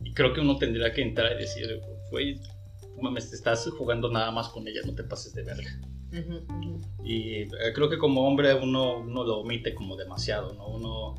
Y 0.05 0.13
creo 0.13 0.33
que 0.33 0.41
uno 0.41 0.57
tendría 0.57 0.93
que 0.93 1.03
entrar 1.03 1.33
y 1.33 1.41
decir, 1.41 1.81
güey, 2.11 2.41
mames, 3.03 3.33
estás 3.33 3.69
jugando 3.77 4.11
nada 4.11 4.31
más 4.31 4.49
con 4.49 4.67
ella, 4.67 4.81
no 4.85 4.95
te 4.95 5.05
pases 5.05 5.35
de 5.35 5.43
verga. 5.43 5.71
Y 7.05 7.43
eh, 7.43 7.49
creo 7.75 7.89
que 7.89 7.99
como 7.99 8.27
hombre 8.27 8.55
uno, 8.55 8.99
uno 8.99 9.25
lo 9.25 9.39
omite 9.39 9.75
como 9.75 9.97
demasiado, 9.97 10.53
¿no? 10.55 10.69
Uno 10.69 11.15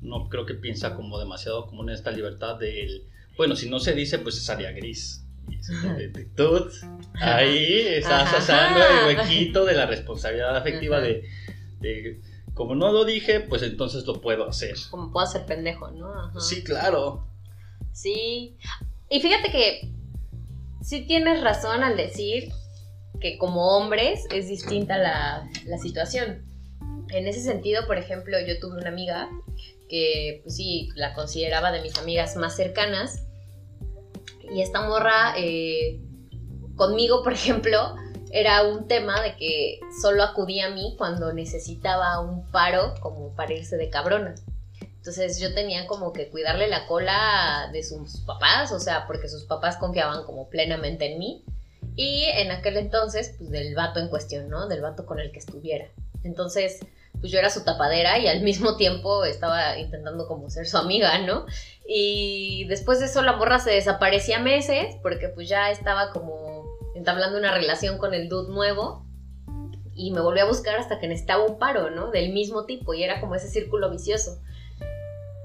no 0.00 0.28
creo 0.28 0.46
que 0.46 0.54
piensa 0.54 0.94
como 0.96 1.18
demasiado 1.18 1.66
como 1.66 1.82
en 1.84 1.90
esta 1.90 2.10
libertad 2.10 2.58
del, 2.58 3.06
bueno, 3.36 3.56
si 3.56 3.70
no 3.70 3.78
se 3.78 3.94
dice, 3.94 4.18
pues 4.18 4.36
es 4.36 4.50
área 4.50 4.72
gris. 4.72 5.24
Ahí 7.20 7.80
estás 7.86 8.32
pasando 8.32 8.80
el 8.80 9.16
huequito 9.16 9.64
de 9.64 9.74
la 9.74 9.86
responsabilidad 9.86 10.56
afectiva 10.56 11.00
de, 11.00 11.28
como 12.54 12.74
no 12.74 12.92
lo 12.92 13.04
dije, 13.04 13.40
pues 13.40 13.62
entonces 13.62 14.04
lo 14.06 14.20
puedo 14.20 14.48
hacer. 14.48 14.76
Como 14.90 15.10
puedo 15.12 15.26
ser 15.26 15.46
pendejo, 15.46 15.90
¿no? 15.90 16.40
Sí, 16.40 16.62
claro. 16.62 17.26
Sí. 17.92 18.56
Y 19.08 19.20
fíjate 19.20 19.50
que 19.50 19.92
sí 20.82 21.06
tienes 21.06 21.42
razón 21.42 21.82
al 21.82 21.96
decir 21.96 22.52
que 23.20 23.38
como 23.38 23.76
hombres 23.76 24.26
es 24.30 24.48
distinta 24.48 24.98
la, 24.98 25.48
la 25.66 25.78
situación. 25.78 26.44
En 27.10 27.28
ese 27.28 27.40
sentido, 27.40 27.86
por 27.86 27.98
ejemplo, 27.98 28.36
yo 28.46 28.58
tuve 28.58 28.78
una 28.78 28.88
amiga 28.88 29.28
que 29.88 30.40
pues 30.42 30.56
sí, 30.56 30.88
la 30.94 31.12
consideraba 31.12 31.70
de 31.70 31.82
mis 31.82 31.96
amigas 31.98 32.36
más 32.36 32.56
cercanas. 32.56 33.24
Y 34.54 34.62
esta 34.62 34.88
morra, 34.88 35.34
eh, 35.36 36.00
conmigo, 36.76 37.22
por 37.22 37.34
ejemplo, 37.34 37.94
era 38.32 38.66
un 38.66 38.88
tema 38.88 39.20
de 39.20 39.36
que 39.36 39.80
solo 40.00 40.22
acudía 40.22 40.68
a 40.68 40.70
mí 40.70 40.94
cuando 40.96 41.32
necesitaba 41.34 42.20
un 42.20 42.50
paro 42.50 42.94
como 43.00 43.34
para 43.34 43.52
irse 43.52 43.76
de 43.76 43.90
cabrona. 43.90 44.34
Entonces 45.02 45.40
yo 45.40 45.52
tenía 45.52 45.88
como 45.88 46.12
que 46.12 46.28
cuidarle 46.28 46.68
la 46.68 46.86
cola 46.86 47.68
de 47.72 47.82
sus 47.82 48.20
papás, 48.20 48.70
o 48.70 48.78
sea, 48.78 49.08
porque 49.08 49.28
sus 49.28 49.42
papás 49.46 49.76
confiaban 49.76 50.22
como 50.22 50.48
plenamente 50.48 51.12
en 51.12 51.18
mí. 51.18 51.44
Y 51.96 52.22
en 52.26 52.52
aquel 52.52 52.76
entonces, 52.76 53.34
pues 53.36 53.50
del 53.50 53.74
vato 53.74 53.98
en 53.98 54.06
cuestión, 54.06 54.48
¿no? 54.48 54.68
Del 54.68 54.80
vato 54.80 55.04
con 55.04 55.18
el 55.18 55.32
que 55.32 55.40
estuviera. 55.40 55.88
Entonces, 56.22 56.78
pues 57.18 57.32
yo 57.32 57.40
era 57.40 57.50
su 57.50 57.64
tapadera 57.64 58.20
y 58.20 58.28
al 58.28 58.42
mismo 58.42 58.76
tiempo 58.76 59.24
estaba 59.24 59.76
intentando 59.76 60.28
como 60.28 60.48
ser 60.50 60.68
su 60.68 60.78
amiga, 60.78 61.18
¿no? 61.18 61.46
Y 61.84 62.64
después 62.68 63.00
de 63.00 63.06
eso 63.06 63.22
la 63.22 63.32
morra 63.32 63.58
se 63.58 63.72
desaparecía 63.72 64.38
meses 64.38 64.94
porque 65.02 65.28
pues 65.28 65.48
ya 65.48 65.72
estaba 65.72 66.12
como 66.12 66.64
entablando 66.94 67.38
una 67.38 67.52
relación 67.52 67.98
con 67.98 68.14
el 68.14 68.28
dude 68.28 68.52
nuevo 68.52 69.04
y 69.96 70.12
me 70.12 70.20
volvió 70.20 70.44
a 70.44 70.48
buscar 70.48 70.76
hasta 70.76 71.00
que 71.00 71.08
necesitaba 71.08 71.44
un 71.44 71.58
paro, 71.58 71.90
¿no? 71.90 72.12
Del 72.12 72.32
mismo 72.32 72.66
tipo 72.66 72.94
y 72.94 73.02
era 73.02 73.20
como 73.20 73.34
ese 73.34 73.48
círculo 73.48 73.90
vicioso. 73.90 74.40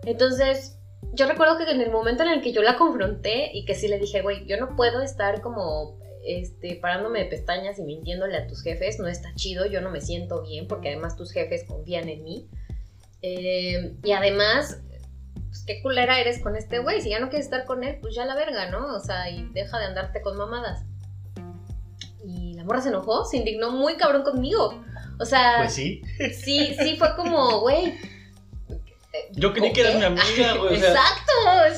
Entonces, 0.08 0.80
yo 1.12 1.28
recuerdo 1.28 1.58
que 1.58 1.70
en 1.70 1.82
el 1.82 1.92
momento 1.92 2.24
en 2.24 2.30
el 2.30 2.42
que 2.42 2.54
yo 2.54 2.62
la 2.62 2.78
confronté 2.78 3.52
y 3.54 3.66
que 3.66 3.76
sí 3.76 3.90
le 3.90 4.00
dije, 4.00 4.22
güey, 4.22 4.46
yo 4.46 4.58
no 4.58 4.78
puedo 4.78 5.02
estar 5.02 5.42
como 5.42 6.00
este, 6.26 6.78
parándome 6.78 7.20
de 7.20 7.26
pestañas 7.26 7.78
y 7.78 7.84
mintiéndole 7.84 8.38
a 8.38 8.48
tus 8.48 8.64
jefes, 8.64 9.00
no 9.00 9.10
está 9.10 9.36
chido, 9.36 9.66
yo 9.66 9.82
no 9.82 9.92
me 9.92 10.00
siento 10.00 10.44
bien 10.44 10.66
porque 10.66 10.90
además 10.90 11.18
tus 11.18 11.34
jefes 11.34 11.66
confían 11.68 12.08
en 12.08 12.24
mí. 12.24 12.48
Eh, 13.22 13.98
y 14.02 14.12
además, 14.14 14.82
pues 15.34 15.66
qué 15.68 15.82
culera 15.82 16.22
eres 16.22 16.42
con 16.42 16.56
este 16.56 16.80
güey, 16.80 17.02
si 17.02 17.10
ya 17.10 17.20
no 17.20 17.28
quieres 17.28 17.48
estar 17.48 17.66
con 17.66 17.84
él, 17.84 17.98
pues 18.00 18.16
ya 18.16 18.24
la 18.24 18.36
verga, 18.36 18.72
¿no? 18.72 18.96
O 18.96 19.02
sea, 19.02 19.30
y 19.30 19.50
deja 19.52 19.78
de 19.78 19.88
andarte 19.88 20.22
con 20.22 20.38
mamadas. 20.38 20.86
Y 22.24 22.54
la 22.54 22.64
morra 22.64 22.80
se 22.80 22.90
enojó, 22.90 23.26
se 23.26 23.36
indignó 23.36 23.72
muy 23.72 23.98
cabrón 23.98 24.24
conmigo. 24.24 24.74
O 25.20 25.26
sea, 25.26 25.56
pues 25.58 25.74
sí. 25.74 26.02
Sí, 26.34 26.78
sí, 26.80 26.96
fue 26.96 27.14
como, 27.18 27.60
güey, 27.60 27.94
yo 29.32 29.54
creí 29.54 29.74
que 29.74 29.82
eras 29.82 29.96
mi 29.96 30.04
amiga, 30.04 30.54
güey. 30.60 30.76
Exacto, 30.76 31.32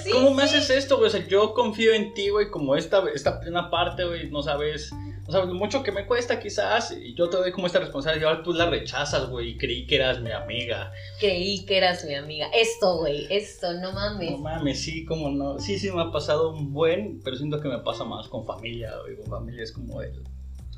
sí. 0.03 0.11
¿Cómo 0.11 0.33
me 0.33 0.43
haces 0.43 0.69
esto, 0.69 0.97
güey? 0.97 1.07
O 1.07 1.11
sea, 1.11 1.25
yo 1.27 1.53
confío 1.53 1.93
en 1.93 2.13
ti, 2.13 2.29
güey, 2.29 2.49
como 2.49 2.75
esta, 2.75 3.03
esta 3.13 3.39
plena 3.39 3.69
parte, 3.69 4.05
güey, 4.05 4.29
no 4.29 4.41
sabes. 4.43 4.91
No 5.25 5.33
sabes 5.33 5.53
mucho 5.53 5.83
que 5.83 5.91
me 5.91 6.07
cuesta, 6.07 6.39
quizás. 6.39 6.91
Y 6.91 7.13
yo 7.13 7.29
te 7.29 7.37
doy 7.37 7.51
como 7.51 7.67
esta 7.67 7.77
responsabilidad. 7.77 8.31
Ahora 8.31 8.43
tú 8.43 8.51
la 8.51 8.67
rechazas, 8.67 9.29
güey. 9.29 9.49
Y 9.49 9.57
creí 9.59 9.85
que 9.85 9.97
eras 9.97 10.19
mi 10.21 10.31
amiga. 10.31 10.91
Creí 11.19 11.65
que 11.67 11.77
eras 11.77 12.03
mi 12.03 12.15
amiga. 12.15 12.47
Esto, 12.51 12.97
güey, 12.97 13.27
esto, 13.29 13.73
no 13.73 13.91
mames. 13.91 14.31
No 14.31 14.37
mames, 14.39 14.81
sí, 14.81 15.05
como 15.05 15.29
no. 15.29 15.59
Sí, 15.59 15.77
sí, 15.77 15.91
me 15.91 16.01
ha 16.01 16.11
pasado 16.11 16.51
un 16.51 16.73
buen, 16.73 17.21
pero 17.23 17.35
siento 17.35 17.61
que 17.61 17.67
me 17.67 17.77
pasa 17.77 18.03
más 18.05 18.27
con 18.27 18.43
familia, 18.43 18.91
güey. 19.03 19.17
Con 19.17 19.27
familia 19.27 19.63
es 19.63 19.71
como 19.71 20.01
el 20.01 20.23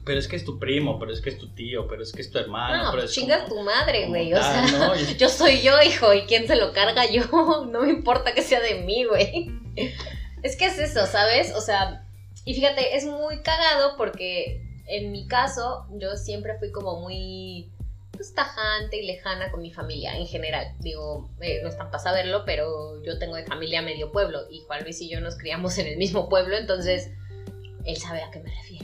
pero 0.03 0.19
es 0.19 0.27
que 0.27 0.35
es 0.35 0.45
tu 0.45 0.59
primo, 0.59 0.99
pero 0.99 1.11
es 1.13 1.21
que 1.21 1.29
es 1.29 1.37
tu 1.37 1.53
tío, 1.53 1.87
pero 1.87 2.03
es 2.03 2.11
que 2.11 2.21
es 2.21 2.31
tu 2.31 2.37
hermano. 2.39 2.85
No, 2.85 2.91
pero 2.91 3.03
es 3.03 3.11
chingas 3.11 3.47
tu 3.47 3.59
madre, 3.61 4.07
güey. 4.07 4.33
O 4.33 4.37
sea, 4.37 4.95
yo 5.17 5.29
soy 5.29 5.61
yo, 5.61 5.73
hijo, 5.81 6.13
y 6.13 6.23
quién 6.23 6.47
se 6.47 6.55
lo 6.55 6.73
carga 6.73 7.05
yo. 7.09 7.23
No 7.71 7.81
me 7.81 7.89
importa 7.89 8.33
que 8.33 8.41
sea 8.41 8.59
de 8.59 8.81
mí, 8.81 9.05
güey. 9.05 9.51
Es 10.43 10.55
que 10.55 10.65
es 10.65 10.79
eso, 10.79 11.05
¿sabes? 11.05 11.53
O 11.55 11.61
sea, 11.61 12.03
y 12.45 12.55
fíjate, 12.55 12.95
es 12.95 13.05
muy 13.05 13.43
cagado 13.43 13.95
porque 13.95 14.63
en 14.87 15.11
mi 15.11 15.27
caso, 15.27 15.85
yo 15.91 16.15
siempre 16.17 16.57
fui 16.57 16.71
como 16.71 16.99
muy 16.99 17.71
pues, 18.11 18.33
tajante 18.33 18.97
y 18.97 19.05
lejana 19.05 19.51
con 19.51 19.61
mi 19.61 19.71
familia 19.71 20.17
en 20.17 20.27
general. 20.27 20.75
Digo, 20.79 21.29
eh, 21.41 21.59
no 21.63 21.69
están 21.69 21.91
para 21.91 22.03
saberlo, 22.03 22.43
pero 22.45 23.01
yo 23.03 23.19
tengo 23.19 23.35
de 23.35 23.45
familia 23.45 23.81
medio 23.81 24.11
pueblo 24.11 24.41
y 24.49 24.61
Juan 24.61 24.83
Luis 24.83 24.99
y 25.01 25.09
yo 25.09 25.21
nos 25.21 25.37
criamos 25.37 25.77
en 25.77 25.87
el 25.87 25.97
mismo 25.97 26.27
pueblo, 26.27 26.57
entonces 26.57 27.11
él 27.85 27.97
sabe 27.97 28.21
a 28.21 28.31
qué 28.31 28.39
me 28.39 28.49
refiero. 28.49 28.80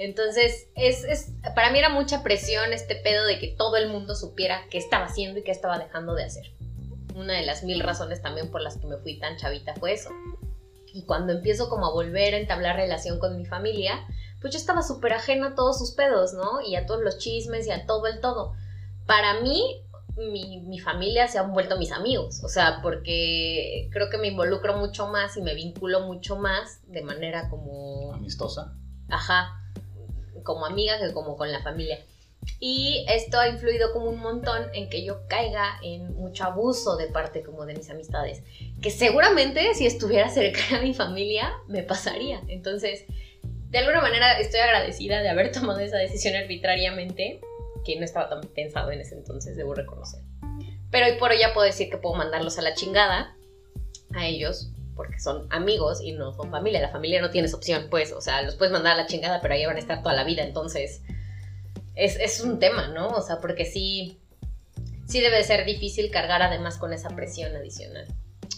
Entonces, 0.00 0.70
es, 0.76 1.04
es, 1.04 1.34
para 1.54 1.70
mí 1.70 1.78
era 1.78 1.90
mucha 1.90 2.22
presión 2.22 2.72
este 2.72 2.96
pedo 2.96 3.26
de 3.26 3.38
que 3.38 3.48
todo 3.48 3.76
el 3.76 3.90
mundo 3.90 4.14
supiera 4.14 4.62
qué 4.70 4.78
estaba 4.78 5.04
haciendo 5.04 5.40
y 5.40 5.42
qué 5.42 5.50
estaba 5.50 5.78
dejando 5.78 6.14
de 6.14 6.24
hacer. 6.24 6.54
Una 7.14 7.34
de 7.34 7.44
las 7.44 7.64
mil 7.64 7.80
razones 7.80 8.22
también 8.22 8.50
por 8.50 8.62
las 8.62 8.78
que 8.78 8.86
me 8.86 8.96
fui 8.96 9.18
tan 9.18 9.36
chavita 9.36 9.74
fue 9.74 9.92
eso. 9.92 10.08
Y 10.94 11.04
cuando 11.04 11.34
empiezo 11.34 11.68
como 11.68 11.84
a 11.84 11.92
volver 11.92 12.32
a 12.32 12.38
entablar 12.38 12.76
relación 12.76 13.18
con 13.18 13.36
mi 13.36 13.44
familia, 13.44 14.06
pues 14.40 14.54
yo 14.54 14.58
estaba 14.58 14.82
súper 14.82 15.12
ajena 15.12 15.48
a 15.48 15.54
todos 15.54 15.78
sus 15.78 15.90
pedos, 15.90 16.32
¿no? 16.32 16.62
Y 16.62 16.76
a 16.76 16.86
todos 16.86 17.02
los 17.02 17.18
chismes 17.18 17.66
y 17.66 17.70
a 17.70 17.84
todo 17.84 18.06
el 18.06 18.20
todo. 18.20 18.54
Para 19.04 19.42
mí, 19.42 19.84
mi, 20.16 20.62
mi, 20.62 20.78
familia 20.78 21.28
se 21.28 21.38
han 21.38 21.52
vuelto 21.52 21.76
mis 21.76 21.92
amigos, 21.92 22.42
o 22.42 22.48
sea, 22.48 22.80
porque 22.82 23.90
creo 23.92 24.08
que 24.08 24.16
me 24.16 24.28
involucro 24.28 24.78
mucho 24.78 25.08
más 25.08 25.36
y 25.36 25.42
me 25.42 25.54
vinculo 25.54 26.06
mucho 26.06 26.36
más 26.36 26.80
de 26.86 27.02
manera 27.02 27.50
como... 27.50 28.14
Amistosa. 28.14 28.74
Ajá, 29.10 29.59
como 30.42 30.66
amiga 30.66 30.98
que 30.98 31.12
como 31.12 31.36
con 31.36 31.50
la 31.50 31.62
familia. 31.62 31.98
Y 32.58 33.04
esto 33.08 33.38
ha 33.38 33.48
influido 33.48 33.92
como 33.92 34.06
un 34.06 34.18
montón 34.18 34.74
en 34.74 34.88
que 34.88 35.04
yo 35.04 35.26
caiga 35.28 35.78
en 35.82 36.14
mucho 36.14 36.44
abuso 36.44 36.96
de 36.96 37.06
parte 37.06 37.42
como 37.42 37.66
de 37.66 37.74
mis 37.74 37.90
amistades, 37.90 38.42
que 38.80 38.90
seguramente 38.90 39.74
si 39.74 39.86
estuviera 39.86 40.28
cerca 40.30 40.60
a 40.78 40.80
mi 40.80 40.94
familia 40.94 41.52
me 41.68 41.82
pasaría. 41.82 42.40
Entonces, 42.48 43.04
de 43.42 43.78
alguna 43.78 44.00
manera 44.00 44.38
estoy 44.38 44.60
agradecida 44.60 45.20
de 45.20 45.28
haber 45.28 45.52
tomado 45.52 45.80
esa 45.80 45.98
decisión 45.98 46.34
arbitrariamente, 46.34 47.40
que 47.84 47.96
no 47.96 48.04
estaba 48.04 48.28
tan 48.28 48.40
pensado 48.40 48.90
en 48.90 49.00
ese 49.00 49.14
entonces, 49.14 49.56
debo 49.56 49.74
reconocer. 49.74 50.20
Pero 50.90 51.06
hoy 51.06 51.18
por 51.18 51.30
hoy 51.30 51.38
ya 51.38 51.54
puedo 51.54 51.66
decir 51.66 51.88
que 51.88 51.98
puedo 51.98 52.16
mandarlos 52.16 52.58
a 52.58 52.62
la 52.62 52.74
chingada 52.74 53.36
a 54.14 54.26
ellos 54.26 54.72
porque 55.00 55.18
son 55.18 55.46
amigos 55.48 56.02
y 56.02 56.12
no 56.12 56.34
son 56.34 56.50
familia. 56.50 56.78
La 56.82 56.90
familia 56.90 57.22
no 57.22 57.30
tienes 57.30 57.54
opción, 57.54 57.86
pues, 57.88 58.12
o 58.12 58.20
sea, 58.20 58.42
los 58.42 58.56
puedes 58.56 58.70
mandar 58.70 58.92
a 58.92 58.96
la 58.98 59.06
chingada, 59.06 59.40
pero 59.40 59.54
ahí 59.54 59.64
van 59.64 59.76
a 59.76 59.78
estar 59.78 60.02
toda 60.02 60.14
la 60.14 60.24
vida, 60.24 60.42
entonces 60.42 61.00
es, 61.94 62.16
es 62.16 62.42
un 62.42 62.58
tema, 62.58 62.88
¿no? 62.88 63.08
O 63.08 63.22
sea, 63.22 63.40
porque 63.40 63.64
sí, 63.64 64.20
sí 65.08 65.22
debe 65.22 65.42
ser 65.42 65.64
difícil 65.64 66.10
cargar 66.10 66.42
además 66.42 66.76
con 66.76 66.92
esa 66.92 67.08
presión 67.16 67.56
adicional. 67.56 68.08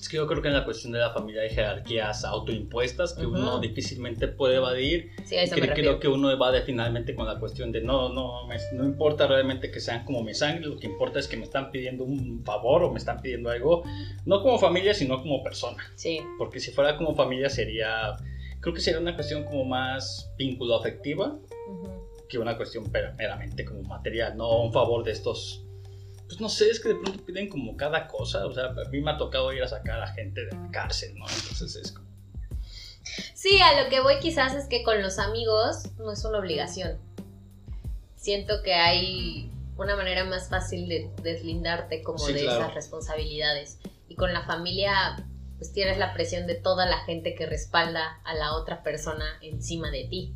Es 0.02 0.08
que 0.08 0.16
yo 0.16 0.26
creo 0.26 0.42
que 0.42 0.48
en 0.48 0.54
la 0.54 0.64
cuestión 0.64 0.92
de 0.92 0.98
la 0.98 1.12
familia 1.12 1.42
hay 1.42 1.50
jerarquías 1.50 2.24
autoimpuestas 2.24 3.14
que 3.14 3.24
uno 3.24 3.60
difícilmente 3.60 4.26
puede 4.26 4.56
evadir. 4.56 5.12
Sí, 5.24 5.36
a 5.36 5.44
eso 5.44 5.54
creo, 5.54 5.74
creo 5.74 6.00
que 6.00 6.08
uno 6.08 6.28
evade 6.28 6.62
finalmente 6.62 7.14
con 7.14 7.24
la 7.24 7.38
cuestión 7.38 7.70
de 7.70 7.82
no, 7.82 8.08
no, 8.08 8.48
no 8.72 8.84
importa 8.84 9.28
realmente 9.28 9.70
que 9.70 9.78
sean 9.78 10.04
como 10.04 10.24
mi 10.24 10.34
sangre, 10.34 10.66
lo 10.66 10.76
que 10.76 10.88
importa 10.88 11.20
es 11.20 11.28
que 11.28 11.36
me 11.36 11.44
están 11.44 11.70
pidiendo 11.70 12.02
un 12.02 12.42
favor 12.44 12.82
o 12.82 12.90
me 12.90 12.98
están 12.98 13.22
pidiendo 13.22 13.48
algo, 13.48 13.84
no 14.26 14.42
como 14.42 14.58
familia, 14.58 14.92
sino 14.92 15.22
como 15.22 15.40
persona. 15.40 15.84
Sí. 15.94 16.18
Porque 16.36 16.58
si 16.58 16.72
fuera 16.72 16.96
como 16.96 17.14
familia 17.14 17.48
sería, 17.48 18.16
creo 18.58 18.74
que 18.74 18.80
sería 18.80 18.98
una 18.98 19.14
cuestión 19.14 19.44
como 19.44 19.64
más 19.64 20.32
vínculo 20.36 20.74
afectiva 20.74 21.38
que 22.28 22.38
una 22.38 22.56
cuestión 22.56 22.90
meramente 23.16 23.64
como 23.64 23.84
material, 23.84 24.36
no 24.36 24.62
un 24.62 24.72
favor 24.72 25.04
de 25.04 25.12
estos 25.12 25.64
pues 26.32 26.40
no 26.40 26.48
sé, 26.48 26.70
es 26.70 26.80
que 26.80 26.88
de 26.88 26.94
pronto 26.94 27.22
piden 27.26 27.50
como 27.50 27.76
cada 27.76 28.08
cosa. 28.08 28.46
O 28.46 28.54
sea, 28.54 28.64
a 28.64 28.88
mí 28.90 29.02
me 29.02 29.10
ha 29.10 29.18
tocado 29.18 29.52
ir 29.52 29.62
a 29.62 29.68
sacar 29.68 30.00
a 30.00 30.06
gente 30.14 30.46
de 30.46 30.52
la 30.52 30.70
cárcel, 30.70 31.14
¿no? 31.18 31.26
Entonces 31.28 31.76
es 31.76 31.92
como. 31.92 32.08
Sí, 33.34 33.60
a 33.60 33.82
lo 33.82 33.90
que 33.90 34.00
voy 34.00 34.18
quizás 34.18 34.54
es 34.54 34.64
que 34.66 34.82
con 34.82 35.02
los 35.02 35.18
amigos 35.18 35.90
no 35.98 36.10
es 36.10 36.24
una 36.24 36.38
obligación. 36.38 36.96
siento 38.16 38.62
que 38.62 38.72
hay 38.72 39.50
una 39.76 39.94
manera 39.94 40.24
más 40.24 40.48
fácil 40.48 40.88
de 40.88 41.10
deslindarte 41.22 42.02
como 42.02 42.18
Sí, 42.18 42.32
de 42.32 42.40
claro. 42.44 42.62
esas 42.62 42.74
responsabilidades. 42.74 43.78
Y 44.08 44.14
con 44.14 44.32
la 44.32 44.42
familia, 44.46 45.26
pues 45.58 45.74
tienes 45.74 45.98
la 45.98 46.14
presión 46.14 46.46
de 46.46 46.54
toda 46.54 46.86
la 46.86 46.98
gente 47.04 47.34
que 47.34 47.44
respalda 47.44 48.20
a 48.24 48.34
la 48.34 48.54
otra 48.54 48.82
persona 48.82 49.26
encima 49.42 49.90
de 49.90 50.04
ti. 50.04 50.34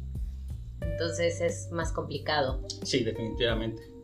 Entonces 0.82 1.40
es 1.40 1.70
más 1.70 1.90
complicado. 1.92 2.62
Sí, 2.84 3.02
definitivamente. 3.02 3.95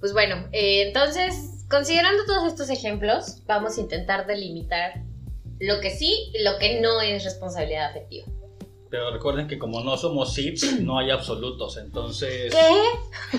Pues 0.00 0.12
bueno, 0.12 0.48
eh, 0.52 0.86
entonces, 0.86 1.64
considerando 1.68 2.24
todos 2.24 2.46
estos 2.46 2.70
ejemplos, 2.70 3.42
vamos 3.46 3.78
a 3.78 3.80
intentar 3.80 4.26
delimitar 4.26 5.02
lo 5.60 5.80
que 5.80 5.90
sí 5.90 6.30
y 6.32 6.42
lo 6.44 6.58
que 6.58 6.80
no 6.80 7.00
es 7.00 7.24
responsabilidad 7.24 7.90
afectiva. 7.90 8.26
Pero 8.90 9.10
recuerden 9.12 9.48
que 9.48 9.58
como 9.58 9.80
no 9.82 9.96
somos 9.96 10.34
SIDS, 10.34 10.80
no 10.82 10.98
hay 10.98 11.10
absolutos. 11.10 11.76
Entonces. 11.76 12.54
¿Qué? 12.54 13.38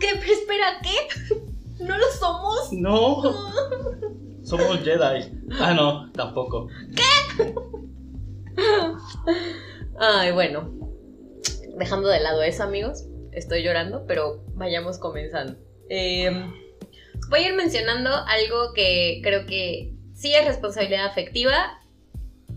¿Qué? 0.00 0.08
Pero 0.20 0.32
espera, 0.32 0.80
¿qué? 0.82 1.84
¿No 1.84 1.96
lo 1.96 2.10
somos? 2.12 2.72
No. 2.72 3.22
Somos 4.44 4.80
Jedi. 4.80 5.32
Ah, 5.60 5.72
no, 5.72 6.10
tampoco. 6.12 6.66
Ay, 10.00 10.32
bueno. 10.32 10.68
Dejando 11.78 12.08
de 12.08 12.20
lado 12.20 12.42
eso, 12.42 12.64
amigos. 12.64 13.04
Estoy 13.32 13.62
llorando, 13.62 14.06
pero 14.06 14.44
vayamos 14.54 14.98
comenzando. 14.98 15.56
Eh, 15.88 16.30
voy 17.28 17.40
a 17.40 17.48
ir 17.48 17.54
mencionando 17.54 18.10
algo 18.10 18.72
que 18.74 19.20
creo 19.22 19.46
que 19.46 19.94
sí 20.14 20.34
es 20.34 20.44
responsabilidad 20.44 21.06
afectiva 21.06 21.80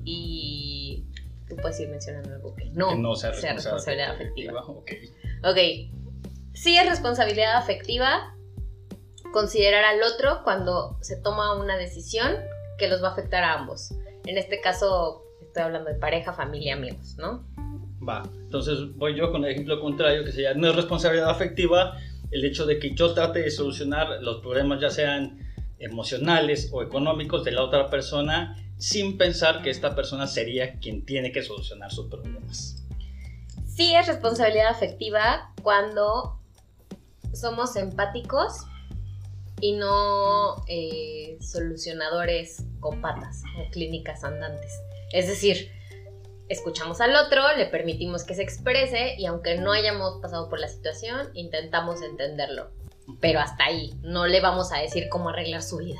y 0.03 1.05
tú 1.47 1.55
puedes 1.57 1.79
ir 1.79 1.89
mencionando 1.89 2.33
algo 2.33 2.55
que 2.55 2.65
no, 2.65 2.89
que 2.89 2.97
no 2.97 3.15
sea, 3.15 3.33
sea 3.33 3.53
responsabilidad 3.53 4.11
afectiva. 4.11 4.63
Ok. 4.65 4.91
Ok. 5.43 5.57
Sí 6.53 6.77
es 6.77 6.87
responsabilidad 6.87 7.57
afectiva 7.57 8.35
considerar 9.31 9.83
al 9.83 10.01
otro 10.03 10.43
cuando 10.43 10.97
se 11.01 11.17
toma 11.17 11.55
una 11.55 11.75
decisión 11.75 12.35
que 12.77 12.87
los 12.87 13.03
va 13.03 13.09
a 13.09 13.11
afectar 13.11 13.43
a 13.43 13.53
ambos. 13.53 13.91
En 14.25 14.37
este 14.37 14.61
caso, 14.61 15.23
estoy 15.41 15.63
hablando 15.63 15.89
de 15.89 15.99
pareja, 15.99 16.33
familia, 16.33 16.75
amigos, 16.75 17.15
¿no? 17.17 17.45
Va. 18.07 18.23
Entonces 18.43 18.95
voy 18.95 19.15
yo 19.15 19.31
con 19.31 19.45
el 19.45 19.51
ejemplo 19.51 19.79
contrario, 19.79 20.23
que 20.23 20.31
sería 20.31 20.53
no 20.53 20.69
es 20.69 20.75
responsabilidad 20.75 21.29
afectiva 21.29 21.97
el 22.31 22.43
hecho 22.43 22.65
de 22.65 22.79
que 22.79 22.93
yo 22.93 23.13
trate 23.13 23.39
de 23.39 23.51
solucionar 23.51 24.21
los 24.21 24.41
problemas, 24.41 24.81
ya 24.81 24.89
sean 24.89 25.39
emocionales 25.79 26.69
o 26.71 26.81
económicos, 26.81 27.43
de 27.43 27.51
la 27.51 27.63
otra 27.63 27.89
persona, 27.89 28.57
sin 28.77 29.17
pensar 29.17 29.61
que 29.61 29.69
esta 29.69 29.95
persona 29.95 30.27
sería 30.27 30.79
quien 30.79 31.05
tiene 31.05 31.31
que 31.31 31.43
solucionar 31.43 31.91
sus 31.91 32.07
problemas. 32.07 32.83
Sí 33.65 33.93
es 33.93 34.07
responsabilidad 34.07 34.67
afectiva 34.67 35.53
cuando 35.61 36.39
somos 37.33 37.75
empáticos 37.75 38.65
y 39.61 39.73
no 39.73 40.63
eh, 40.67 41.37
solucionadores 41.41 42.63
con 42.79 43.01
patas 43.01 43.43
o 43.59 43.69
clínicas 43.71 44.23
andantes. 44.23 44.71
Es 45.11 45.27
decir, 45.27 45.71
escuchamos 46.49 47.01
al 47.01 47.15
otro, 47.15 47.41
le 47.57 47.65
permitimos 47.65 48.23
que 48.23 48.35
se 48.35 48.43
exprese 48.43 49.15
y 49.17 49.25
aunque 49.25 49.57
no 49.57 49.71
hayamos 49.71 50.21
pasado 50.21 50.49
por 50.49 50.59
la 50.59 50.67
situación, 50.67 51.29
intentamos 51.33 52.01
entenderlo. 52.01 52.71
Pero 53.19 53.39
hasta 53.39 53.65
ahí, 53.65 53.93
no 54.01 54.27
le 54.27 54.41
vamos 54.41 54.71
a 54.71 54.79
decir 54.79 55.07
cómo 55.09 55.29
arreglar 55.29 55.61
su 55.61 55.77
vida. 55.77 55.99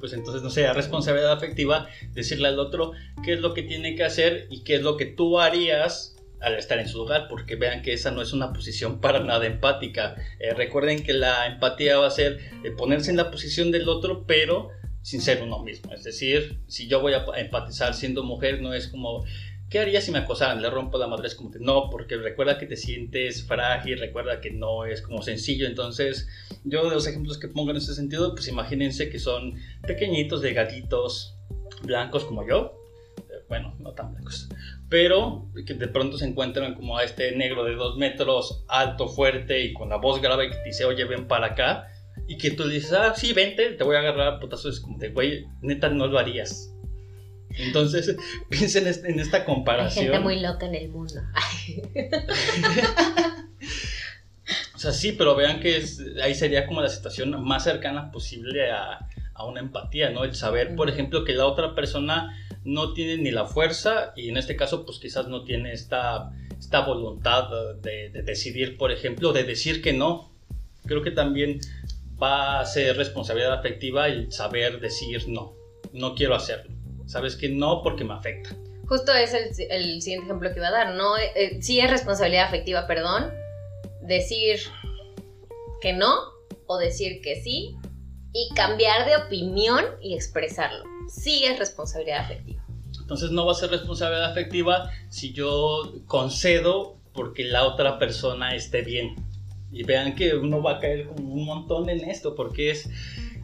Pues 0.00 0.12
entonces 0.12 0.42
no 0.42 0.50
sea 0.50 0.72
responsabilidad 0.72 1.32
afectiva 1.32 1.88
decirle 2.12 2.48
al 2.48 2.58
otro 2.58 2.92
qué 3.24 3.34
es 3.34 3.40
lo 3.40 3.54
que 3.54 3.62
tiene 3.62 3.94
que 3.94 4.04
hacer 4.04 4.46
y 4.50 4.64
qué 4.64 4.76
es 4.76 4.82
lo 4.82 4.96
que 4.96 5.06
tú 5.06 5.38
harías 5.38 6.16
al 6.40 6.54
estar 6.54 6.78
en 6.78 6.88
su 6.88 6.98
lugar, 6.98 7.26
porque 7.28 7.56
vean 7.56 7.82
que 7.82 7.92
esa 7.92 8.10
no 8.10 8.22
es 8.22 8.32
una 8.32 8.52
posición 8.52 9.00
para 9.00 9.20
nada 9.20 9.46
empática. 9.46 10.14
Eh, 10.38 10.54
recuerden 10.54 11.02
que 11.02 11.12
la 11.12 11.46
empatía 11.46 11.98
va 11.98 12.06
a 12.06 12.10
ser 12.12 12.38
eh, 12.64 12.70
ponerse 12.70 13.10
en 13.10 13.16
la 13.16 13.30
posición 13.30 13.72
del 13.72 13.88
otro, 13.88 14.24
pero 14.26 14.70
sin 15.02 15.20
ser 15.20 15.42
uno 15.42 15.62
mismo. 15.62 15.92
Es 15.92 16.04
decir, 16.04 16.60
si 16.66 16.88
yo 16.88 17.00
voy 17.00 17.14
a 17.14 17.24
empatizar 17.36 17.94
siendo 17.94 18.22
mujer, 18.24 18.60
no 18.60 18.74
es 18.74 18.88
como, 18.88 19.24
¿qué 19.70 19.78
haría 19.78 20.00
si 20.00 20.10
me 20.10 20.18
acosaran? 20.18 20.62
Le 20.62 20.70
rompo 20.70 20.98
la 20.98 21.06
madre, 21.06 21.28
es 21.28 21.34
como 21.34 21.50
que 21.50 21.58
no, 21.60 21.88
porque 21.90 22.16
recuerda 22.16 22.58
que 22.58 22.66
te 22.66 22.76
sientes 22.76 23.46
frágil, 23.46 23.98
recuerda 23.98 24.40
que 24.40 24.50
no 24.50 24.84
es 24.84 25.02
como 25.02 25.22
sencillo. 25.22 25.66
Entonces, 25.66 26.28
yo 26.64 26.88
de 26.88 26.94
los 26.94 27.06
ejemplos 27.06 27.38
que 27.38 27.48
pongo 27.48 27.70
en 27.70 27.76
ese 27.76 27.94
sentido, 27.94 28.34
pues 28.34 28.48
imagínense 28.48 29.08
que 29.10 29.18
son 29.18 29.54
pequeñitos, 29.86 30.42
delgaditos, 30.42 31.34
blancos 31.82 32.24
como 32.24 32.46
yo. 32.46 32.74
Eh, 33.18 33.44
Bueno, 33.48 33.74
no 33.78 33.92
tan 33.92 34.12
blancos. 34.12 34.48
Pero 34.88 35.46
que 35.66 35.74
de 35.74 35.88
pronto 35.88 36.16
se 36.18 36.26
encuentran 36.26 36.74
como 36.74 36.96
a 36.96 37.04
este 37.04 37.34
negro 37.36 37.64
de 37.64 37.74
dos 37.74 37.96
metros, 37.96 38.64
alto, 38.68 39.08
fuerte 39.08 39.62
y 39.62 39.72
con 39.74 39.90
la 39.90 39.96
voz 39.96 40.20
grave 40.20 40.50
que 40.50 40.62
dice, 40.64 40.84
oye, 40.84 41.04
ven 41.04 41.26
para 41.26 41.48
acá. 41.48 41.88
Y 42.28 42.36
que 42.38 42.50
tú 42.52 42.68
dices, 42.68 42.92
ah, 42.92 43.14
sí, 43.16 43.32
vente, 43.32 43.70
te 43.72 43.82
voy 43.84 43.96
a 43.96 44.00
agarrar 44.00 44.28
a 44.34 44.38
putazos. 44.40 44.74
Es 44.76 44.80
como 44.80 44.98
de, 44.98 45.08
güey, 45.08 45.46
neta, 45.62 45.88
no 45.88 46.06
lo 46.06 46.18
harías. 46.18 46.70
Entonces, 47.56 48.14
piensen 48.50 48.86
en 48.86 49.18
esta 49.18 49.38
Hay 49.38 49.44
comparación. 49.44 50.04
gente 50.04 50.20
muy 50.20 50.38
loca 50.38 50.66
en 50.66 50.74
el 50.76 50.88
mundo. 50.90 51.14
O 54.74 54.80
sea, 54.80 54.92
sí, 54.92 55.12
pero 55.12 55.34
vean 55.34 55.58
que 55.60 55.76
es- 55.76 56.00
ahí 56.22 56.34
sería 56.36 56.64
como 56.66 56.80
la 56.80 56.88
situación 56.88 57.42
más 57.44 57.64
cercana 57.64 58.12
posible 58.12 58.70
a, 58.70 59.00
a 59.34 59.44
una 59.44 59.58
empatía, 59.60 60.10
¿no? 60.10 60.22
El 60.22 60.36
saber, 60.36 60.76
por 60.76 60.88
ejemplo, 60.88 61.24
que 61.24 61.32
la 61.34 61.46
otra 61.46 61.74
persona 61.74 62.32
no 62.64 62.92
tiene 62.92 63.16
ni 63.20 63.32
la 63.32 63.44
fuerza 63.46 64.12
y 64.16 64.28
en 64.28 64.36
este 64.36 64.54
caso, 64.54 64.86
pues 64.86 64.98
quizás 65.00 65.26
no 65.26 65.42
tiene 65.42 65.72
esta, 65.72 66.30
esta 66.58 66.80
voluntad 66.86 67.48
de, 67.82 68.10
de 68.10 68.22
decidir, 68.22 68.76
por 68.78 68.92
ejemplo, 68.92 69.32
de 69.32 69.42
decir 69.42 69.82
que 69.82 69.92
no. 69.92 70.30
Creo 70.86 71.02
que 71.02 71.10
también 71.10 71.58
va 72.22 72.60
a 72.60 72.66
ser 72.66 72.96
responsabilidad 72.96 73.52
afectiva 73.52 74.08
el 74.08 74.32
saber 74.32 74.80
decir 74.80 75.28
no, 75.28 75.54
no 75.92 76.14
quiero 76.14 76.34
hacerlo. 76.34 76.74
Sabes 77.06 77.36
que 77.36 77.48
no 77.48 77.82
porque 77.82 78.04
me 78.04 78.14
afecta. 78.14 78.50
Justo 78.86 79.12
es 79.12 79.34
el, 79.34 79.70
el 79.70 80.02
siguiente 80.02 80.26
ejemplo 80.26 80.50
que 80.50 80.58
iba 80.58 80.68
a 80.68 80.72
dar. 80.72 80.94
No, 80.94 81.16
Eh, 81.16 81.58
sí 81.60 81.80
es 81.80 81.90
responsabilidad 81.90 82.46
afectiva, 82.46 82.86
perdón, 82.86 83.32
decir 84.02 84.60
que 85.80 85.92
no 85.92 86.14
o 86.66 86.78
decir 86.78 87.20
que 87.22 87.40
sí 87.40 87.76
y 88.32 88.54
cambiar 88.54 89.06
de 89.06 89.16
opinión 89.16 89.84
y 90.00 90.14
expresarlo. 90.14 90.84
Sí 91.08 91.44
es 91.44 91.58
responsabilidad 91.58 92.24
afectiva. 92.24 92.64
Entonces 93.00 93.30
no 93.30 93.46
va 93.46 93.52
a 93.52 93.54
ser 93.54 93.70
responsabilidad 93.70 94.30
afectiva 94.30 94.90
si 95.08 95.32
yo 95.32 95.94
concedo 96.06 96.98
porque 97.14 97.44
la 97.44 97.64
otra 97.64 97.98
persona 97.98 98.54
esté 98.54 98.82
bien. 98.82 99.16
Y 99.70 99.82
vean 99.84 100.14
que 100.14 100.34
uno 100.34 100.62
va 100.62 100.72
a 100.72 100.80
caer 100.80 101.06
como 101.06 101.32
un 101.32 101.44
montón 101.44 101.88
en 101.88 102.08
esto 102.08 102.34
porque 102.34 102.70
es, 102.70 102.88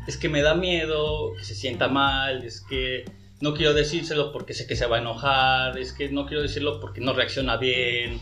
es 0.06 0.16
que 0.16 0.28
me 0.28 0.42
da 0.42 0.54
miedo 0.54 1.32
que 1.36 1.44
se 1.44 1.54
sienta 1.54 1.88
mal, 1.88 2.44
es 2.44 2.60
que 2.62 3.04
no 3.40 3.54
quiero 3.54 3.74
decírselo 3.74 4.32
porque 4.32 4.54
sé 4.54 4.66
que 4.66 4.76
se 4.76 4.86
va 4.86 4.96
a 4.96 5.00
enojar, 5.00 5.78
es 5.78 5.92
que 5.92 6.08
no 6.08 6.26
quiero 6.26 6.42
decirlo 6.42 6.80
porque 6.80 7.00
no 7.00 7.12
reacciona 7.12 7.56
bien. 7.56 8.20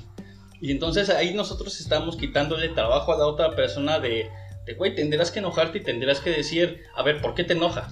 Y 0.61 0.71
entonces 0.71 1.11
ahí 1.11 1.35
nosotros 1.35 1.81
estamos 1.81 2.17
quitándole 2.17 2.69
trabajo 2.71 3.13
a 3.13 3.19
la 3.19 3.27
otra 3.27 3.55
persona 3.55 3.99
de, 4.01 4.29
de 4.67 4.75
güey, 4.75 4.95
tendrás 4.95 5.31
que 5.31 5.41
enojarte 5.41 5.79
y 5.79 5.83
tendrás 5.83 6.21
que 6.21 6.31
decir, 6.31 6.83
a 6.95 7.03
ver, 7.03 7.21
¿por 7.21 7.35
qué 7.35 7.45
te 7.45 7.53
enoja? 7.55 7.89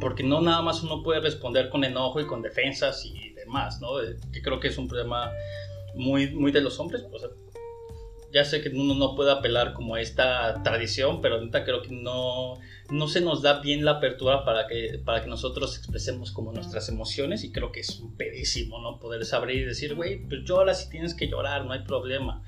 porque 0.00 0.22
no 0.22 0.40
nada 0.40 0.62
más 0.62 0.82
uno 0.82 1.02
puede 1.02 1.20
responder 1.20 1.68
con 1.70 1.84
enojo 1.84 2.20
y 2.20 2.26
con 2.26 2.42
defensas 2.42 3.04
y 3.04 3.30
demás, 3.30 3.80
¿no? 3.80 4.00
Eh, 4.00 4.16
Que 4.32 4.42
creo 4.42 4.60
que 4.60 4.68
es 4.68 4.78
un 4.78 4.88
problema 4.88 5.30
muy, 5.94 6.30
muy 6.30 6.52
de 6.52 6.60
los 6.60 6.78
hombres. 6.78 7.04
O 7.12 7.18
sea, 7.18 7.30
ya 8.36 8.44
sé 8.44 8.60
que 8.60 8.68
uno 8.68 8.94
no 8.94 9.14
puede 9.14 9.32
apelar 9.32 9.72
como 9.72 9.94
a 9.94 10.00
esta 10.02 10.62
tradición, 10.62 11.22
pero 11.22 11.36
ahorita 11.36 11.64
creo 11.64 11.80
que 11.80 11.88
no, 11.88 12.58
no 12.90 13.08
se 13.08 13.22
nos 13.22 13.40
da 13.40 13.60
bien 13.60 13.82
la 13.82 13.92
apertura 13.92 14.44
para 14.44 14.66
que, 14.66 15.00
para 15.02 15.22
que 15.22 15.30
nosotros 15.30 15.74
expresemos 15.78 16.32
como 16.32 16.52
nuestras 16.52 16.90
emociones 16.90 17.44
y 17.44 17.50
creo 17.50 17.72
que 17.72 17.80
es 17.80 17.98
un 17.98 18.14
pedísimo, 18.14 18.78
¿no? 18.82 19.00
Poder 19.00 19.22
abrir 19.32 19.62
y 19.62 19.64
decir, 19.64 19.94
güey, 19.94 20.18
pues 20.28 20.42
llora 20.44 20.74
si 20.74 20.90
tienes 20.90 21.14
que 21.14 21.28
llorar, 21.28 21.64
no 21.64 21.72
hay 21.72 21.82
problema. 21.84 22.42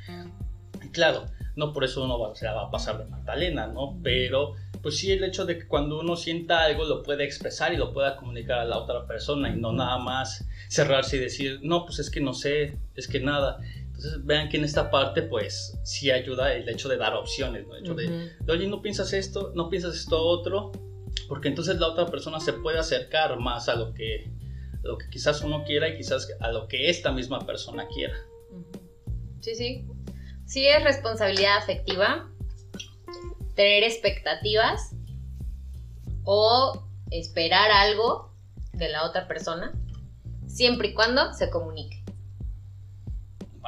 Y 0.85 0.91
claro, 0.91 1.25
no 1.57 1.73
por 1.73 1.85
eso 1.85 2.05
uno 2.05 2.19
va, 2.19 2.35
se 2.35 2.45
la 2.45 2.53
va 2.53 2.65
a 2.65 2.71
pasar 2.71 2.99
de 2.99 3.07
Magdalena, 3.07 3.67
¿no? 3.69 3.99
Pero 4.03 4.57
pues 4.83 4.99
sí 4.99 5.11
el 5.11 5.25
hecho 5.25 5.47
de 5.47 5.59
que 5.59 5.67
cuando 5.67 6.01
uno 6.01 6.17
sienta 6.17 6.65
algo 6.65 6.85
lo 6.85 7.03
puede 7.03 7.25
expresar 7.25 7.73
y 7.73 7.79
lo 7.79 7.95
pueda 7.95 8.17
comunicar 8.17 8.59
a 8.59 8.67
la 8.67 8.77
otra 8.77 9.07
persona 9.07 9.49
y 9.49 9.59
no 9.59 9.73
nada 9.73 9.97
más 9.97 10.47
cerrarse 10.69 11.17
y 11.17 11.21
decir, 11.21 11.61
no, 11.63 11.87
pues 11.87 11.99
es 11.99 12.11
que 12.11 12.21
no 12.21 12.35
sé, 12.35 12.77
es 12.95 13.09
que 13.09 13.21
nada. 13.21 13.59
Entonces 13.99 14.25
vean 14.25 14.49
que 14.49 14.59
en 14.59 14.65
esta 14.65 14.93
parte 14.93 15.23
pues 15.23 15.77
sí 15.83 16.13
ayuda 16.13 16.55
el 16.55 16.69
hecho 16.69 16.89
de 16.89 16.99
dar 16.99 17.15
opciones, 17.15 17.67
¿no? 17.67 17.75
El 17.75 17.83
hecho 17.83 17.95
de, 17.95 18.31
oye, 18.49 18.69
no 18.69 18.81
piensas 18.81 19.13
esto, 19.13 19.51
no 19.57 19.69
piensas 19.69 19.97
esto 19.97 20.23
otro, 20.23 20.71
porque 21.27 21.49
entonces 21.49 21.81
la 21.81 21.89
otra 21.89 22.07
persona 22.07 22.39
se 22.39 22.53
puede 22.53 22.79
acercar 22.79 23.41
más 23.41 23.69
a 23.69 23.75
lo 23.75 23.93
que, 23.95 24.31
lo 24.85 24.99
que 24.99 25.11
quizás 25.11 25.43
uno 25.43 25.65
quiera 25.65 25.89
y 25.89 25.97
quizás 25.97 26.29
a 26.39 26.53
lo 26.53 26.69
que 26.69 26.89
esta 26.89 27.11
misma 27.11 27.45
persona 27.45 27.89
quiera. 27.89 28.15
Sí, 29.41 29.57
sí. 29.57 29.85
Sí 30.47 30.69
es 30.69 30.85
responsabilidad 30.85 31.59
afectiva 31.59 32.31
tener 33.57 33.83
expectativas 33.83 34.95
o 36.23 36.87
esperar 37.11 37.73
algo 37.73 38.33
de 38.75 38.91
la 38.91 39.05
otra 39.05 39.27
persona, 39.27 39.73
siempre 40.47 40.91
y 40.91 40.95
cuando 40.95 41.35
se 41.35 41.51
comunique. 41.51 41.98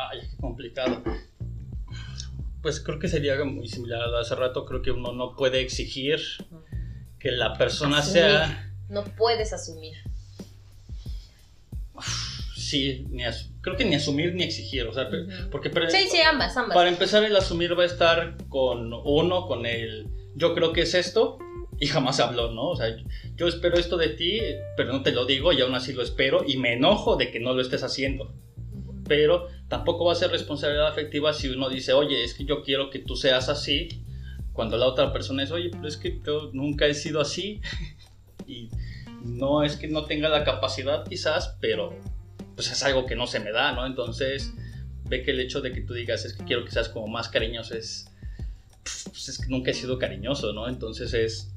Ay, 0.09 0.21
qué 0.31 0.37
complicado. 0.41 1.03
Pues 2.63 2.81
creo 2.81 2.99
que 2.99 3.09
sería 3.09 3.43
muy 3.45 3.69
similar 3.69 4.03
a 4.03 4.07
lo 4.07 4.17
de 4.17 4.21
hace 4.23 4.35
rato. 4.35 4.65
Creo 4.67 4.83
que 4.83 4.91
uno 4.91 5.13
no 5.13 5.35
puede 5.35 5.61
exigir 5.61 6.21
que 7.19 7.31
la 7.33 7.57
persona 7.57 7.99
Asumir. 7.99 8.23
sea. 8.23 8.73
No 8.89 9.05
puedes 9.05 9.53
asumir. 9.53 9.97
Sí, 12.57 13.07
ni 13.11 13.25
as- 13.25 13.51
creo 13.63 13.77
que 13.77 13.85
ni 13.85 13.95
asumir 13.97 14.35
ni 14.35 14.45
exigir. 14.45 14.87
O 14.87 14.93
sea, 14.93 15.09
porque 15.51 15.71
pre- 15.71 15.91
Sí, 15.91 16.07
sí, 16.11 16.21
ambas, 16.21 16.57
ambas. 16.57 16.75
para 16.75 16.89
empezar, 16.89 17.25
el 17.25 17.35
asumir 17.37 17.77
va 17.79 17.83
a 17.83 17.87
estar 17.87 18.37
con 18.49 18.93
uno, 18.93 19.47
con 19.47 19.67
el 19.67 20.07
yo 20.37 20.55
creo 20.55 20.73
que 20.73 20.83
es 20.83 20.95
esto. 20.95 21.39
Y 21.83 21.87
jamás 21.87 22.21
habló, 22.21 22.53
¿no? 22.53 22.69
O 22.69 22.77
sea, 22.77 22.95
yo 23.37 23.49
espero 23.49 23.79
esto 23.79 23.97
de 23.97 24.11
ti, 24.11 24.39
pero 24.77 24.93
no 24.93 25.03
te 25.03 25.13
lo 25.13 25.25
digo 25.25 25.51
y 25.53 25.63
aún 25.63 25.75
así 25.75 25.95
lo 25.95 26.03
espero 26.03 26.45
y 26.47 26.59
me 26.59 26.75
enojo 26.75 27.17
de 27.17 27.31
que 27.31 27.41
no 27.41 27.55
lo 27.55 27.63
estés 27.63 27.83
haciendo. 27.83 28.35
pero 29.09 29.49
tampoco 29.71 30.05
va 30.05 30.13
a 30.13 30.17
ser 30.17 30.33
responsabilidad 30.33 30.89
afectiva 30.89 31.33
si 31.33 31.49
uno 31.49 31.71
dice, 31.71 31.93
oye, 31.93 32.25
es 32.25 32.35
que 32.35 32.45
yo 32.45 32.63
quiero 32.63 32.91
que 32.91 32.99
tú 32.99 33.15
seas 33.15 33.49
así, 33.49 34.03
cuando 34.53 34.77
la 34.77 34.87
otra 34.87 35.13
persona 35.13 35.45
es, 35.45 35.53
oye, 35.53 35.71
pero 35.71 35.87
es 35.87 35.97
que 35.97 36.21
yo 36.27 36.51
nunca 36.53 36.87
he 36.87 36.93
sido 36.93 37.21
así, 37.21 37.63
y 38.49 38.69
no 39.25 39.63
es 39.63 39.77
que 39.77 39.87
no 39.87 40.05
tenga 40.07 40.29
la 40.29 40.43
capacidad 40.43 41.07
quizás, 41.07 41.57
pero 41.61 41.95
pues 42.57 42.71
es 42.71 42.83
algo 42.83 43.07
que 43.07 43.15
no 43.15 43.29
se 43.29 43.39
me 43.39 43.53
da, 43.53 43.73
¿no? 43.73 43.87
Entonces, 43.87 44.53
ve 45.05 45.23
que 45.23 45.31
el 45.31 45.39
hecho 45.39 45.61
de 45.61 45.73
que 45.73 45.83
tú 45.83 45.95
digas, 45.95 46.25
es 46.25 46.35
que 46.35 46.45
quiero 46.45 46.65
que 46.65 46.73
seas 46.73 46.89
como 46.89 47.07
más 47.07 47.29
cariñoso, 47.29 47.75
es, 47.75 48.11
pues 49.05 49.29
es 49.29 49.39
que 49.39 49.47
nunca 49.47 49.71
he 49.71 49.75
sido 49.75 50.01
cariñoso, 50.01 50.53
¿no? 50.53 50.69
Entonces 50.69 51.15
es 51.15 51.53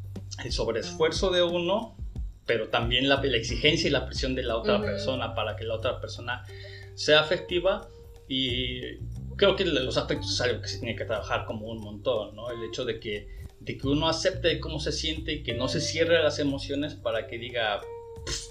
el 0.46 0.52
sobreesfuerzo 0.52 1.32
de 1.32 1.42
uno, 1.42 1.98
pero 2.46 2.70
también 2.70 3.10
la, 3.10 3.20
la 3.24 3.38
exigencia 3.38 3.88
y 3.88 3.92
la 3.92 4.06
presión 4.06 4.36
de 4.36 4.44
la 4.44 4.56
otra 4.56 4.80
persona 4.80 5.34
para 5.34 5.56
que 5.56 5.64
la 5.64 5.74
otra 5.74 6.00
persona 6.00 6.46
sea 6.94 7.22
afectiva 7.22 7.88
y 8.36 8.98
creo 9.36 9.56
que 9.56 9.64
los 9.64 9.96
afectos 9.96 10.34
es 10.34 10.42
algo 10.42 10.60
que 10.60 10.68
se 10.68 10.80
tiene 10.80 10.96
que 10.96 11.06
trabajar 11.06 11.46
como 11.46 11.68
un 11.68 11.80
montón, 11.80 12.36
¿no? 12.36 12.50
El 12.50 12.64
hecho 12.64 12.84
de 12.84 13.00
que, 13.00 13.28
de 13.60 13.78
que 13.78 13.88
uno 13.88 14.08
acepte 14.08 14.60
cómo 14.60 14.80
se 14.80 14.92
siente 14.92 15.34
y 15.34 15.44
que 15.44 15.54
no 15.54 15.68
se 15.68 15.80
cierre 15.80 16.24
las 16.24 16.40
emociones 16.40 16.96
para 16.96 17.28
que 17.28 17.38
diga, 17.38 17.82
"Pff, 18.26 18.48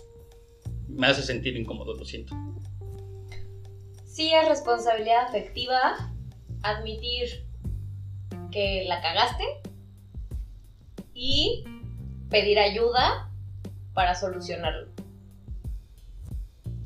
me 0.88 1.08
hace 1.08 1.22
sentir 1.24 1.56
incómodo, 1.56 1.94
lo 1.94 2.04
siento. 2.04 2.32
Sí 4.06 4.32
es 4.32 4.48
responsabilidad 4.48 5.26
afectiva 5.26 6.12
admitir 6.62 7.44
que 8.52 8.84
la 8.86 9.00
cagaste 9.00 9.44
y 11.12 11.64
pedir 12.30 12.60
ayuda 12.60 13.32
para 13.94 14.14
solucionarlo. 14.14 14.91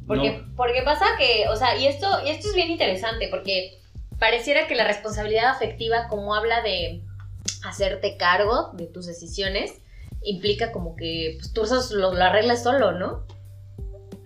Porque, 0.06 0.38
No. 0.38 0.54
porque 0.56 0.82
pasa 0.82 1.04
que, 1.18 1.48
o 1.48 1.56
sea, 1.56 1.76
y 1.76 1.86
esto, 1.86 2.06
y 2.24 2.30
esto 2.30 2.48
es 2.48 2.54
bien 2.54 2.70
interesante, 2.70 3.28
porque 3.28 3.80
pareciera 4.18 4.66
que 4.66 4.74
la 4.74 4.86
responsabilidad 4.86 5.50
afectiva, 5.50 6.08
como 6.08 6.34
habla 6.34 6.62
de 6.62 7.02
hacerte 7.64 8.16
cargo 8.16 8.70
de 8.74 8.86
tus 8.86 9.06
decisiones, 9.06 9.72
implica 10.22 10.72
como 10.72 10.96
que 10.96 11.38
pues, 11.38 11.52
tú 11.52 11.62
lo, 11.96 12.14
lo 12.14 12.24
arreglas 12.24 12.62
solo, 12.62 12.92
¿no? 12.92 13.26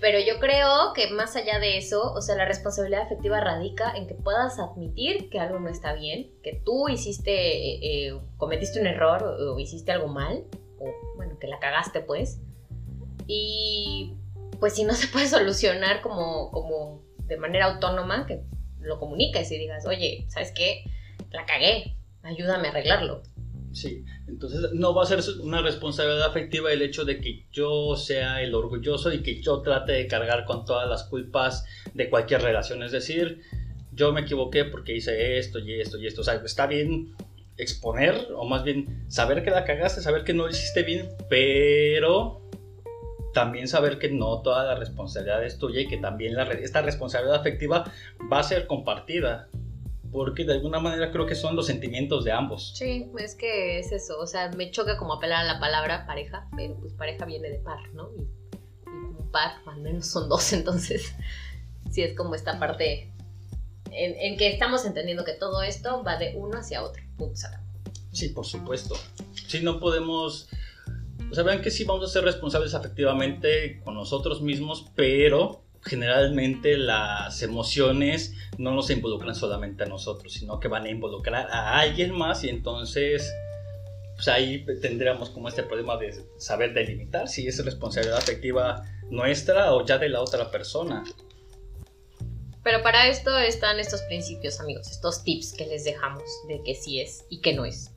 Pero 0.01 0.19
yo 0.19 0.39
creo 0.41 0.95
que 0.95 1.11
más 1.11 1.37
allá 1.37 1.59
de 1.59 1.77
eso, 1.77 2.13
o 2.15 2.23
sea, 2.23 2.35
la 2.35 2.47
responsabilidad 2.47 3.03
afectiva 3.03 3.39
radica 3.41 3.93
en 3.95 4.07
que 4.07 4.15
puedas 4.15 4.59
admitir 4.59 5.29
que 5.29 5.39
algo 5.39 5.61
no 5.61 5.69
está 5.69 5.93
bien, 5.93 6.31
que 6.43 6.55
tú 6.65 6.89
hiciste, 6.89 7.33
eh, 7.33 7.81
eh, 7.83 8.21
cometiste 8.39 8.81
un 8.81 8.87
error 8.87 9.23
o, 9.23 9.55
o 9.55 9.59
hiciste 9.59 9.93
algo 9.93 10.09
mal, 10.09 10.45
o 10.79 10.87
bueno, 11.17 11.39
que 11.39 11.49
la 11.49 11.59
cagaste 11.59 12.01
pues. 12.01 12.41
Y 13.27 14.15
pues 14.61 14.75
si 14.75 14.85
no 14.85 14.95
se 14.95 15.09
puede 15.09 15.27
solucionar 15.29 16.03
como, 16.03 16.51
como 16.51 17.03
de 17.27 17.37
manera 17.37 17.67
autónoma, 17.67 18.27
que 18.27 18.43
lo 18.81 18.99
comuniques 18.99 19.51
y 19.51 19.59
digas, 19.59 19.87
oye, 19.87 20.27
¿sabes 20.29 20.53
qué? 20.55 20.85
La 21.33 21.47
cagué, 21.47 21.97
ayúdame 22.23 22.69
a 22.69 22.71
arreglarlo. 22.71 23.23
Sí, 23.73 24.05
entonces 24.27 24.73
no 24.73 24.95
va 24.95 25.05
a 25.05 25.07
ser 25.07 25.21
una 25.43 25.63
responsabilidad 25.63 26.27
afectiva 26.29 26.73
el 26.73 26.83
hecho 26.83 27.05
de 27.05 27.21
que 27.21 27.47
yo 27.53 27.95
sea 27.95 28.43
el 28.43 28.55
orgulloso 28.55 29.13
y 29.13 29.23
que 29.23 29.41
yo 29.41 29.63
trate 29.63 29.93
de 29.93 30.07
cargar 30.09 30.45
con 30.45 30.65
todas 30.65 30.89
las 30.89 31.05
culpas 31.05 31.65
de 31.95 32.11
cualquier 32.11 32.43
relación. 32.43 32.83
Es 32.83 32.91
decir, 32.91 33.43
yo 33.93 34.13
me 34.13 34.23
equivoqué 34.23 34.65
porque 34.65 34.97
hice 34.97 35.39
esto 35.39 35.61
y 35.61 35.81
esto 35.81 35.99
y 35.99 36.09
esto. 36.09 36.23
O 36.23 36.25
sea, 36.25 36.35
está 36.35 36.67
bien 36.67 37.15
exponer 37.59 38.29
o 38.35 38.45
más 38.45 38.65
bien 38.65 39.05
saber 39.09 39.45
que 39.45 39.51
la 39.51 39.65
cagaste, 39.65 40.01
saber 40.01 40.25
que 40.25 40.33
no 40.33 40.45
lo 40.45 40.51
hiciste 40.51 40.83
bien, 40.83 41.09
pero 41.29 42.50
también 43.33 43.69
saber 43.69 43.99
que 43.99 44.11
no 44.11 44.43
toda 44.43 44.65
la 44.65 44.75
responsabilidad 44.75 45.45
es 45.45 45.59
tuya 45.59 45.81
y 45.81 45.89
que 45.89 45.99
también 45.99 46.35
la, 46.35 46.45
esta 46.45 46.83
responsabilidad 46.83 47.37
afectiva 47.37 47.85
va 48.33 48.41
a 48.41 48.43
ser 48.43 48.67
compartida. 48.67 49.49
Porque 50.13 50.45
de 50.45 50.55
alguna 50.55 50.81
manera 50.81 51.13
creo 51.13 51.25
que 51.25 51.37
son 51.37 51.55
los 51.55 51.67
sentimientos 51.67 52.25
de 52.25 52.33
ambos. 52.33 52.73
Sí, 52.75 53.09
es 53.19 53.37
que 53.37 53.79
es 53.79 53.93
eso, 53.93 54.19
o 54.19 54.27
sea, 54.27 54.51
me 54.51 54.73
choca 54.73 54.97
como 54.97 55.15
apelar 55.15 55.45
a 55.45 55.55
la 55.55 55.61
palabra 55.61 56.05
pareja, 56.05 56.49
pero 56.57 56.75
pues 56.81 56.95
pareja 56.95 57.27
viene 57.27 57.49
de 57.49 57.59
par, 57.59 57.79
¿no? 57.95 58.11
Y, 58.17 58.23
y 58.23 58.85
como 58.85 59.31
par, 59.31 59.53
al 59.67 59.81
menos 59.81 60.09
son 60.09 60.29
dos, 60.29 60.53
entonces 60.53 61.15
sí 61.91 62.03
es 62.03 62.17
como 62.17 62.35
esta 62.35 62.59
parte 62.59 63.13
en, 63.93 64.17
en 64.17 64.37
que 64.37 64.49
estamos 64.49 64.85
entendiendo 64.85 65.25
que 65.25 65.35
todo 65.35 65.63
esto 65.63 66.03
va 66.03 66.17
de 66.17 66.35
uno 66.37 66.59
hacia 66.59 66.83
otro. 66.83 67.03
Punto. 67.17 67.41
Sí, 68.13 68.31
por 68.31 68.47
supuesto. 68.47 68.97
Sí, 69.47 69.61
no 69.63 69.79
podemos... 69.79 70.49
O 71.31 71.35
sea, 71.35 71.45
vean 71.45 71.63
que 71.63 71.71
sí 71.71 71.85
vamos 71.85 72.05
a 72.05 72.13
ser 72.13 72.25
responsables 72.25 72.75
afectivamente 72.75 73.81
con 73.85 73.95
nosotros 73.95 74.43
mismos, 74.43 74.87
pero 74.97 75.63
generalmente 75.83 76.77
las 76.77 77.43
emociones 77.43 78.35
no 78.59 78.75
nos 78.75 78.91
involucran 78.91 79.35
solamente 79.35 79.85
a 79.85 79.87
nosotros, 79.87 80.33
sino 80.33 80.61
que 80.61 80.69
van 80.69 80.85
a 80.85 80.91
involucrar 80.91 81.49
a 81.51 81.79
alguien 81.79 82.13
más 82.13 82.45
y 82.45 82.49
entonces 82.51 83.33
pues 84.15 84.29
ahí 84.29 84.67
tendríamos 84.83 85.31
como 85.31 85.49
este 85.49 85.63
problema 85.63 85.97
de 85.97 86.23
saber 86.37 86.75
delimitar 86.75 87.27
si 87.27 87.47
es 87.47 87.65
responsabilidad 87.65 88.19
afectiva 88.19 88.83
nuestra 89.09 89.73
o 89.73 89.87
ya 89.87 89.97
de 89.97 90.11
la 90.11 90.21
otra 90.21 90.51
persona. 90.51 91.05
Pero 92.63 92.83
para 92.83 93.09
esto 93.09 93.39
están 93.39 93.81
estos 93.81 94.03
principios, 94.03 94.61
amigos, 94.61 94.91
estos 94.91 95.25
tips 95.25 95.55
que 95.55 95.65
les 95.65 95.85
dejamos 95.85 96.25
de 96.49 96.63
que 96.63 96.75
sí 96.75 97.01
es 97.01 97.25
y 97.31 97.41
que 97.41 97.55
no 97.55 97.65
es. 97.65 97.91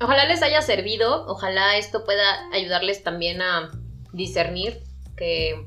Ojalá 0.00 0.26
les 0.26 0.42
haya 0.42 0.60
servido, 0.60 1.26
ojalá 1.26 1.78
esto 1.78 2.04
pueda 2.04 2.48
ayudarles 2.52 3.02
también 3.02 3.40
a 3.40 3.70
discernir 4.12 4.82
que 5.16 5.66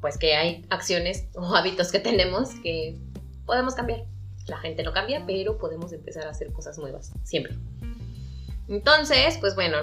pues 0.00 0.18
que 0.18 0.36
hay 0.36 0.64
acciones 0.70 1.26
o 1.34 1.54
hábitos 1.54 1.90
que 1.90 2.00
tenemos 2.00 2.50
que 2.62 2.98
podemos 3.44 3.74
cambiar. 3.74 4.04
La 4.46 4.58
gente 4.58 4.82
no 4.82 4.92
cambia, 4.92 5.24
pero 5.26 5.58
podemos 5.58 5.92
empezar 5.92 6.26
a 6.26 6.30
hacer 6.30 6.52
cosas 6.52 6.78
nuevas, 6.78 7.12
siempre. 7.24 7.56
Entonces, 8.68 9.38
pues 9.38 9.54
bueno, 9.54 9.78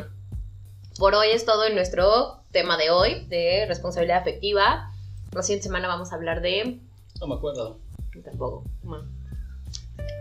por 0.97 1.15
hoy 1.15 1.29
es 1.31 1.45
todo 1.45 1.65
en 1.65 1.75
nuestro 1.75 2.41
tema 2.51 2.77
de 2.77 2.91
hoy, 2.91 3.25
de 3.25 3.65
responsabilidad 3.67 4.19
afectiva. 4.19 4.91
La 5.31 5.41
siguiente 5.41 5.63
semana 5.63 5.87
vamos 5.87 6.11
a 6.11 6.15
hablar 6.15 6.41
de... 6.41 6.79
No 7.19 7.27
me 7.27 7.35
acuerdo. 7.35 7.79
Tampoco. 8.23 8.63
bueno. 8.83 9.09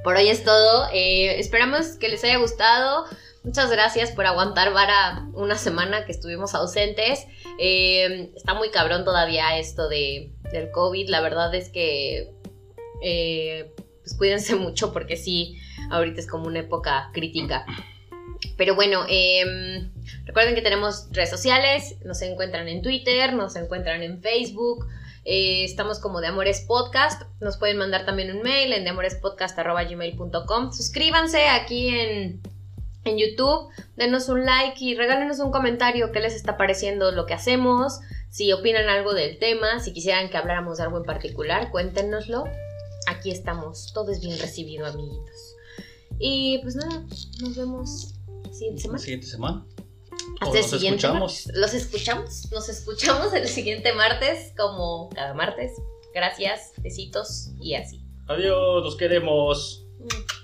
Por 0.05 0.17
hoy 0.17 0.29
es 0.29 0.45
todo. 0.45 0.89
Eh, 0.93 1.39
esperamos 1.39 1.97
que 1.99 2.09
les 2.09 2.25
haya 2.25 2.39
gustado. 2.39 3.07
Muchas 3.45 3.71
gracias 3.71 4.13
por 4.13 4.27
aguantar 4.27 4.73
vara 4.73 5.27
una 5.35 5.57
semana 5.57 6.05
que 6.05 6.13
estuvimos 6.13 6.55
ausentes. 6.55 7.27
Eh, 7.59 8.31
está 8.37 8.55
muy 8.55 8.71
cabrón 8.71 9.05
todavía 9.05 9.59
esto 9.59 9.89
de, 9.89 10.33
del 10.53 10.71
COVID. 10.71 11.09
La 11.09 11.21
verdad 11.21 11.55
es 11.55 11.69
que 11.69 12.33
eh, 13.03 13.73
pues 14.03 14.15
cuídense 14.17 14.55
mucho 14.55 14.93
porque 14.93 15.17
sí, 15.17 15.59
ahorita 15.91 16.21
es 16.21 16.27
como 16.27 16.47
una 16.47 16.61
época 16.61 17.11
crítica. 17.13 17.67
Pero 18.57 18.75
bueno, 18.75 19.05
eh, 19.09 19.89
recuerden 20.25 20.55
que 20.55 20.63
tenemos 20.63 21.09
redes 21.13 21.31
sociales, 21.31 21.97
nos 22.05 22.21
encuentran 22.23 22.69
en 22.69 22.83
Twitter, 22.83 23.33
nos 23.33 23.57
encuentran 23.57 24.03
en 24.03 24.21
Facebook, 24.21 24.87
eh, 25.25 25.65
estamos 25.65 25.99
como 26.01 26.21
de 26.21 26.27
Amores 26.29 26.61
Podcast, 26.67 27.23
nos 27.41 27.57
pueden 27.57 27.79
mandar 27.79 28.05
también 28.05 28.35
un 28.37 28.43
mail 28.43 28.73
en 28.73 28.85
deamorespodcast.gmail.com. 28.85 30.73
Suscríbanse 30.73 31.49
aquí 31.49 31.89
en, 31.89 32.41
en 33.05 33.19
YouTube, 33.19 33.69
denos 33.97 34.29
un 34.29 34.45
like 34.45 34.85
y 34.85 34.95
regálenos 34.95 35.39
un 35.39 35.53
comentario 35.53 36.13
qué 36.13 36.21
les 36.21 36.35
está 36.35 36.57
pareciendo 36.57 37.13
lo 37.13 37.27
que 37.27 37.35
hacemos, 37.35 38.01
si 38.31 38.53
opinan 38.53 38.89
algo 38.89 39.15
del 39.15 39.39
tema, 39.39 39.81
si 39.81 39.93
quisieran 39.93 40.31
que 40.31 40.37
habláramos 40.37 40.79
de 40.79 40.85
algo 40.85 40.99
en 40.99 41.05
particular, 41.05 41.71
cuéntenoslo. 41.71 42.45
Aquí 43.07 43.31
estamos, 43.31 43.93
todo 43.93 44.13
es 44.13 44.21
bien 44.21 44.39
recibido, 44.39 44.87
amiguitos. 44.87 45.57
Y 46.19 46.59
pues 46.63 46.77
nada, 46.77 47.05
nos 47.41 47.57
vemos 47.57 48.15
la 48.45 48.53
siguiente 48.53 48.83
semana. 48.83 48.99
siguiente 48.99 49.27
semana. 49.27 49.67
Hasta 50.41 50.59
el 50.59 50.65
siguiente 50.65 51.07
escuchamos. 51.07 51.47
martes. 51.47 51.61
Los 51.61 51.75
escuchamos. 51.75 52.51
Nos 52.51 52.69
escuchamos 52.69 53.33
el 53.33 53.49
siguiente 53.49 53.93
martes, 53.93 54.53
como 54.57 55.09
cada 55.11 55.35
martes. 55.35 55.73
Gracias, 56.15 56.73
besitos 56.79 57.51
y 57.61 57.75
así. 57.75 58.05
Adiós, 58.29 58.85
los 58.85 58.97
queremos. 58.97 59.87
Mm. 59.99 60.43